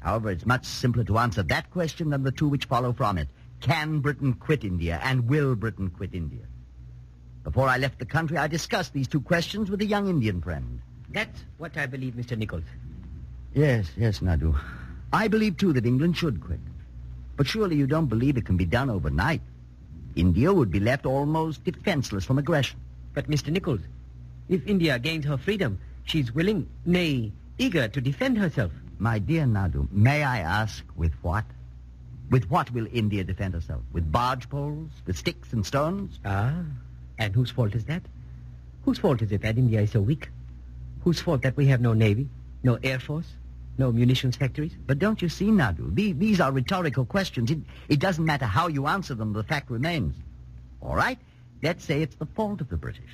However, 0.00 0.30
it's 0.30 0.44
much 0.44 0.66
simpler 0.66 1.04
to 1.04 1.18
answer 1.18 1.42
that 1.44 1.70
question 1.70 2.10
than 2.10 2.22
the 2.22 2.32
two 2.32 2.48
which 2.48 2.66
follow 2.66 2.92
from 2.92 3.16
it. 3.16 3.28
Can 3.60 4.00
Britain 4.00 4.34
quit 4.34 4.64
India, 4.64 5.00
and 5.02 5.28
will 5.28 5.54
Britain 5.54 5.88
quit 5.88 6.12
India? 6.12 6.42
Before 7.42 7.68
I 7.68 7.78
left 7.78 7.98
the 7.98 8.04
country, 8.04 8.36
I 8.36 8.46
discussed 8.46 8.92
these 8.92 9.08
two 9.08 9.20
questions 9.20 9.70
with 9.70 9.80
a 9.80 9.86
young 9.86 10.08
Indian 10.08 10.42
friend. 10.42 10.80
That's 11.10 11.44
what 11.56 11.76
I 11.76 11.86
believe, 11.86 12.14
Mr. 12.14 12.36
Nichols. 12.36 12.64
Yes, 13.54 13.88
yes, 13.96 14.18
Nadu. 14.18 14.58
I 15.12 15.28
believe, 15.28 15.56
too, 15.56 15.72
that 15.72 15.86
England 15.86 16.16
should 16.16 16.42
quit. 16.42 16.60
But 17.36 17.46
surely 17.46 17.76
you 17.76 17.86
don't 17.86 18.06
believe 18.06 18.36
it 18.36 18.46
can 18.46 18.56
be 18.56 18.64
done 18.64 18.90
overnight. 18.90 19.40
India 20.14 20.52
would 20.52 20.70
be 20.70 20.80
left 20.80 21.06
almost 21.06 21.64
defenseless 21.64 22.24
from 22.24 22.38
aggression. 22.38 22.78
But, 23.12 23.28
Mr. 23.28 23.50
Nichols, 23.50 23.80
if 24.48 24.66
India 24.66 24.98
gains 24.98 25.24
her 25.24 25.36
freedom, 25.36 25.78
she's 26.04 26.32
willing, 26.32 26.68
nay, 26.84 27.32
eager 27.58 27.88
to 27.88 28.00
defend 28.00 28.38
herself. 28.38 28.72
My 28.98 29.18
dear 29.18 29.44
Nadu, 29.44 29.90
may 29.90 30.22
I 30.22 30.38
ask 30.38 30.84
with 30.96 31.12
what? 31.22 31.44
With 32.30 32.48
what 32.50 32.70
will 32.72 32.86
India 32.92 33.24
defend 33.24 33.54
herself? 33.54 33.82
With 33.92 34.10
barge 34.10 34.48
poles? 34.48 34.90
With 35.06 35.16
sticks 35.18 35.52
and 35.52 35.66
stones? 35.66 36.18
Ah, 36.24 36.54
and 37.18 37.34
whose 37.34 37.50
fault 37.50 37.74
is 37.74 37.84
that? 37.86 38.02
Whose 38.84 38.98
fault 38.98 39.22
is 39.22 39.32
it 39.32 39.42
that 39.42 39.56
India 39.58 39.80
is 39.80 39.92
so 39.92 40.00
weak? 40.00 40.28
Whose 41.02 41.20
fault 41.20 41.42
that 41.42 41.56
we 41.56 41.66
have 41.66 41.80
no 41.80 41.92
navy, 41.92 42.28
no 42.62 42.78
air 42.82 42.98
force, 42.98 43.26
no 43.78 43.90
munitions 43.92 44.36
factories? 44.36 44.72
But 44.86 44.98
don't 44.98 45.20
you 45.22 45.28
see, 45.28 45.46
Nadu, 45.46 45.94
the- 45.94 46.12
these 46.12 46.40
are 46.40 46.52
rhetorical 46.52 47.04
questions. 47.04 47.50
It, 47.50 47.58
it 47.88 47.98
doesn't 48.00 48.24
matter 48.24 48.46
how 48.46 48.68
you 48.68 48.86
answer 48.86 49.14
them, 49.14 49.32
the 49.32 49.42
fact 49.42 49.70
remains. 49.70 50.14
All 50.80 50.94
right, 50.94 51.18
let's 51.62 51.84
say 51.84 52.02
it's 52.02 52.16
the 52.16 52.26
fault 52.26 52.60
of 52.60 52.68
the 52.68 52.76
British. 52.76 53.10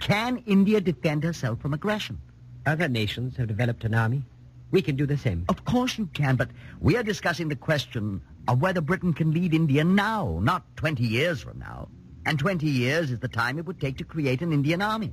Can 0.00 0.38
India 0.46 0.80
defend 0.80 1.24
herself 1.24 1.60
from 1.60 1.74
aggression? 1.74 2.18
Other 2.66 2.88
nations 2.88 3.36
have 3.36 3.48
developed 3.48 3.84
an 3.84 3.94
army. 3.94 4.22
We 4.70 4.82
can 4.82 4.96
do 4.96 5.06
the 5.06 5.18
same. 5.18 5.44
Of 5.48 5.64
course 5.64 5.98
you 5.98 6.06
can, 6.06 6.36
but 6.36 6.48
we 6.80 6.96
are 6.96 7.02
discussing 7.02 7.48
the 7.48 7.56
question 7.56 8.22
of 8.48 8.60
whether 8.60 8.80
Britain 8.80 9.12
can 9.12 9.32
lead 9.32 9.52
India 9.54 9.84
now, 9.84 10.38
not 10.42 10.64
20 10.76 11.04
years 11.04 11.42
from 11.42 11.58
now. 11.58 11.88
And 12.24 12.38
20 12.38 12.66
years 12.66 13.10
is 13.10 13.18
the 13.18 13.28
time 13.28 13.58
it 13.58 13.66
would 13.66 13.80
take 13.80 13.98
to 13.98 14.04
create 14.04 14.42
an 14.42 14.52
Indian 14.52 14.80
army. 14.80 15.12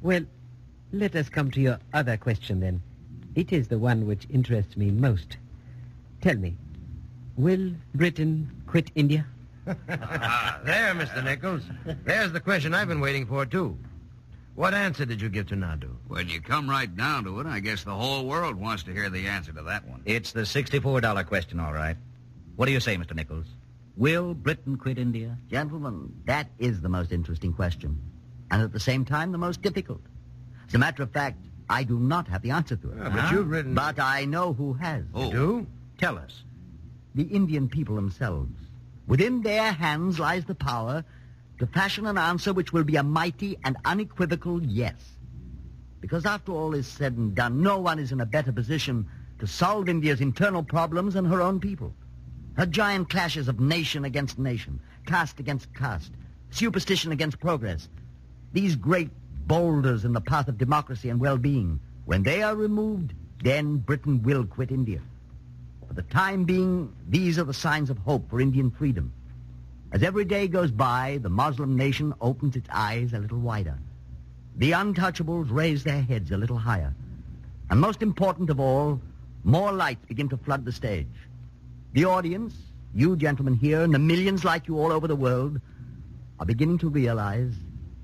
Well, 0.00 0.22
let 0.92 1.14
us 1.16 1.28
come 1.28 1.50
to 1.50 1.60
your 1.60 1.78
other 1.92 2.16
question 2.16 2.60
then. 2.60 2.80
It 3.34 3.52
is 3.52 3.68
the 3.68 3.78
one 3.78 4.06
which 4.06 4.26
interests 4.30 4.76
me 4.76 4.90
most. 4.90 5.36
Tell 6.20 6.36
me, 6.36 6.56
will 7.36 7.72
Britain 7.94 8.50
quit 8.66 8.90
India? 8.94 9.26
Ah, 9.88 10.60
there, 10.64 10.94
Mr. 10.94 11.22
Nichols. 11.22 11.62
There's 12.04 12.32
the 12.32 12.40
question 12.40 12.74
I've 12.74 12.88
been 12.88 13.00
waiting 13.00 13.26
for, 13.26 13.46
too. 13.46 13.76
What 14.54 14.74
answer 14.74 15.04
did 15.04 15.20
you 15.20 15.28
give 15.28 15.46
to 15.48 15.54
Nadu? 15.54 15.94
When 16.08 16.28
you 16.28 16.40
come 16.40 16.68
right 16.68 16.94
down 16.96 17.24
to 17.24 17.38
it, 17.38 17.46
I 17.46 17.60
guess 17.60 17.84
the 17.84 17.94
whole 17.94 18.26
world 18.26 18.56
wants 18.56 18.82
to 18.84 18.92
hear 18.92 19.08
the 19.08 19.28
answer 19.28 19.52
to 19.52 19.62
that 19.62 19.86
one. 19.86 20.02
It's 20.04 20.32
the 20.32 20.40
$64 20.40 21.26
question, 21.26 21.60
all 21.60 21.72
right. 21.72 21.96
What 22.56 22.66
do 22.66 22.72
you 22.72 22.80
say, 22.80 22.96
Mr. 22.96 23.14
Nichols? 23.14 23.46
Will 23.96 24.34
Britain 24.34 24.76
quit 24.76 24.98
India? 24.98 25.38
Gentlemen, 25.48 26.12
that 26.24 26.48
is 26.58 26.80
the 26.80 26.88
most 26.88 27.12
interesting 27.12 27.52
question. 27.52 28.00
And 28.50 28.62
at 28.62 28.72
the 28.72 28.80
same 28.80 29.04
time, 29.04 29.30
the 29.30 29.38
most 29.38 29.62
difficult. 29.62 30.00
As 30.66 30.74
a 30.74 30.78
matter 30.78 31.04
of 31.04 31.12
fact, 31.12 31.38
I 31.70 31.84
do 31.84 31.98
not 31.98 32.28
have 32.28 32.42
the 32.42 32.50
answer 32.50 32.76
to 32.76 32.92
it. 32.92 32.98
Ah, 33.00 33.10
but 33.10 33.30
you've 33.30 33.50
written... 33.50 33.74
But 33.74 33.98
I 34.00 34.24
know 34.24 34.52
who 34.52 34.72
has. 34.74 35.04
You 35.14 35.30
do? 35.30 35.66
Tell 35.98 36.18
us. 36.18 36.42
The 37.14 37.24
Indian 37.24 37.68
people 37.68 37.96
themselves. 37.96 38.54
Within 39.06 39.42
their 39.42 39.72
hands 39.72 40.18
lies 40.18 40.44
the 40.44 40.54
power 40.54 41.04
to 41.58 41.66
fashion 41.66 42.06
an 42.06 42.18
answer 42.18 42.52
which 42.52 42.72
will 42.72 42.84
be 42.84 42.96
a 42.96 43.02
mighty 43.02 43.58
and 43.64 43.76
unequivocal 43.84 44.62
yes. 44.62 44.94
Because 46.00 46.24
after 46.24 46.52
all 46.52 46.74
is 46.74 46.86
said 46.86 47.14
and 47.14 47.34
done, 47.34 47.62
no 47.62 47.78
one 47.78 47.98
is 47.98 48.12
in 48.12 48.20
a 48.20 48.26
better 48.26 48.52
position 48.52 49.06
to 49.40 49.46
solve 49.46 49.88
India's 49.88 50.20
internal 50.20 50.62
problems 50.62 51.14
than 51.14 51.24
her 51.24 51.40
own 51.42 51.60
people. 51.60 51.92
Her 52.56 52.66
giant 52.66 53.08
clashes 53.10 53.48
of 53.48 53.60
nation 53.60 54.04
against 54.04 54.38
nation, 54.38 54.80
caste 55.06 55.40
against 55.40 55.72
caste, 55.74 56.12
superstition 56.50 57.12
against 57.12 57.40
progress. 57.40 57.88
These 58.52 58.76
great 58.76 59.10
boulders 59.48 60.04
in 60.04 60.12
the 60.12 60.20
path 60.20 60.46
of 60.46 60.58
democracy 60.58 61.08
and 61.08 61.18
well-being. 61.18 61.80
When 62.04 62.22
they 62.22 62.42
are 62.42 62.54
removed, 62.54 63.14
then 63.42 63.78
Britain 63.78 64.22
will 64.22 64.44
quit 64.44 64.70
India. 64.70 65.00
For 65.88 65.94
the 65.94 66.02
time 66.02 66.44
being, 66.44 66.92
these 67.08 67.38
are 67.38 67.44
the 67.44 67.54
signs 67.54 67.90
of 67.90 67.98
hope 67.98 68.28
for 68.30 68.40
Indian 68.40 68.70
freedom. 68.70 69.12
As 69.90 70.02
every 70.02 70.26
day 70.26 70.48
goes 70.48 70.70
by, 70.70 71.18
the 71.22 71.30
Muslim 71.30 71.76
nation 71.76 72.14
opens 72.20 72.56
its 72.56 72.68
eyes 72.70 73.14
a 73.14 73.18
little 73.18 73.38
wider. 73.38 73.78
The 74.56 74.72
untouchables 74.72 75.48
raise 75.50 75.82
their 75.82 76.02
heads 76.02 76.30
a 76.30 76.36
little 76.36 76.58
higher. 76.58 76.94
And 77.70 77.80
most 77.80 78.02
important 78.02 78.50
of 78.50 78.60
all, 78.60 79.00
more 79.44 79.72
lights 79.72 80.04
begin 80.06 80.28
to 80.28 80.36
flood 80.36 80.64
the 80.64 80.72
stage. 80.72 81.06
The 81.94 82.04
audience, 82.04 82.54
you 82.94 83.16
gentlemen 83.16 83.54
here, 83.54 83.82
and 83.82 83.94
the 83.94 83.98
millions 83.98 84.44
like 84.44 84.68
you 84.68 84.78
all 84.78 84.92
over 84.92 85.08
the 85.08 85.16
world, 85.16 85.60
are 86.38 86.46
beginning 86.46 86.78
to 86.78 86.90
realize 86.90 87.54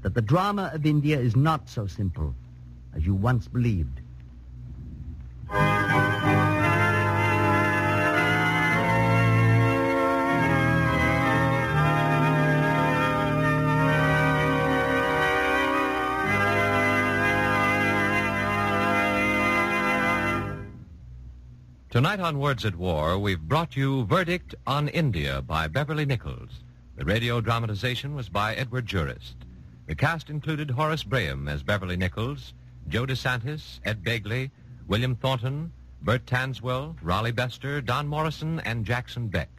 that 0.04 0.12
the 0.12 0.20
drama 0.20 0.70
of 0.74 0.84
India 0.84 1.18
is 1.18 1.34
not 1.34 1.66
so 1.66 1.86
simple 1.86 2.34
as 2.94 3.06
you 3.06 3.14
once 3.14 3.48
believed. 3.48 4.02
Tonight 21.88 22.20
on 22.20 22.38
Words 22.38 22.66
at 22.66 22.76
War, 22.76 23.18
we've 23.18 23.40
brought 23.40 23.74
you 23.74 24.04
Verdict 24.04 24.54
on 24.66 24.88
India 24.88 25.40
by 25.40 25.66
Beverly 25.66 26.04
Nichols. 26.04 26.50
The 26.96 27.06
radio 27.06 27.40
dramatization 27.40 28.14
was 28.14 28.28
by 28.28 28.54
Edward 28.54 28.84
Jurist. 28.84 29.36
The 29.86 29.94
cast 29.94 30.30
included 30.30 30.70
Horace 30.70 31.02
Braham 31.02 31.46
as 31.46 31.62
Beverly 31.62 31.96
Nichols, 31.96 32.54
Joe 32.88 33.04
DeSantis, 33.04 33.80
Ed 33.84 34.02
Begley, 34.02 34.50
William 34.86 35.14
Thornton, 35.14 35.72
Bert 36.00 36.24
Tanswell, 36.24 36.96
Raleigh 37.02 37.32
Bester, 37.32 37.82
Don 37.82 38.06
Morrison, 38.06 38.60
and 38.60 38.86
Jackson 38.86 39.28
Beck. 39.28 39.50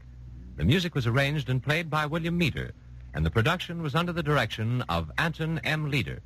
The 0.58 0.66
music 0.66 0.96
was 0.96 1.06
arranged 1.06 1.50
and 1.50 1.62
played 1.62 1.90
by 1.90 2.08
William 2.08 2.38
Meader, 2.38 2.72
and 3.14 3.26
the 3.26 3.32
production 3.32 3.84
was 3.84 3.94
under 3.94 4.14
the 4.14 4.24
direction 4.24 4.82
of 4.90 5.12
Anton 5.18 5.60
M. 5.64 5.92
Leader. 5.92 6.22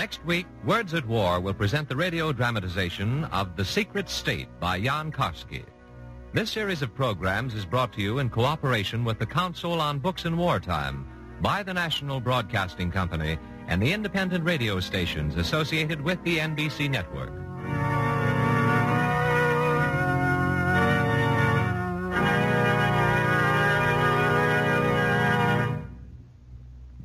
Next 0.00 0.24
week, 0.24 0.46
Words 0.64 0.94
at 0.94 1.06
War 1.06 1.40
will 1.40 1.52
present 1.52 1.86
the 1.86 1.94
radio 1.94 2.32
dramatization 2.32 3.24
of 3.24 3.54
The 3.54 3.66
Secret 3.66 4.08
State 4.08 4.48
by 4.58 4.80
Jan 4.80 5.12
Karski. 5.12 5.62
This 6.32 6.50
series 6.50 6.80
of 6.80 6.94
programs 6.94 7.54
is 7.54 7.66
brought 7.66 7.92
to 7.92 8.00
you 8.00 8.18
in 8.18 8.30
cooperation 8.30 9.04
with 9.04 9.18
the 9.18 9.26
Council 9.26 9.78
on 9.78 9.98
Books 9.98 10.24
in 10.24 10.38
Wartime 10.38 11.06
by 11.42 11.62
the 11.62 11.74
National 11.74 12.18
Broadcasting 12.18 12.90
Company 12.90 13.36
and 13.68 13.82
the 13.82 13.92
independent 13.92 14.42
radio 14.42 14.80
stations 14.80 15.36
associated 15.36 16.00
with 16.00 16.24
the 16.24 16.38
NBC 16.38 16.88
network. 16.88 17.34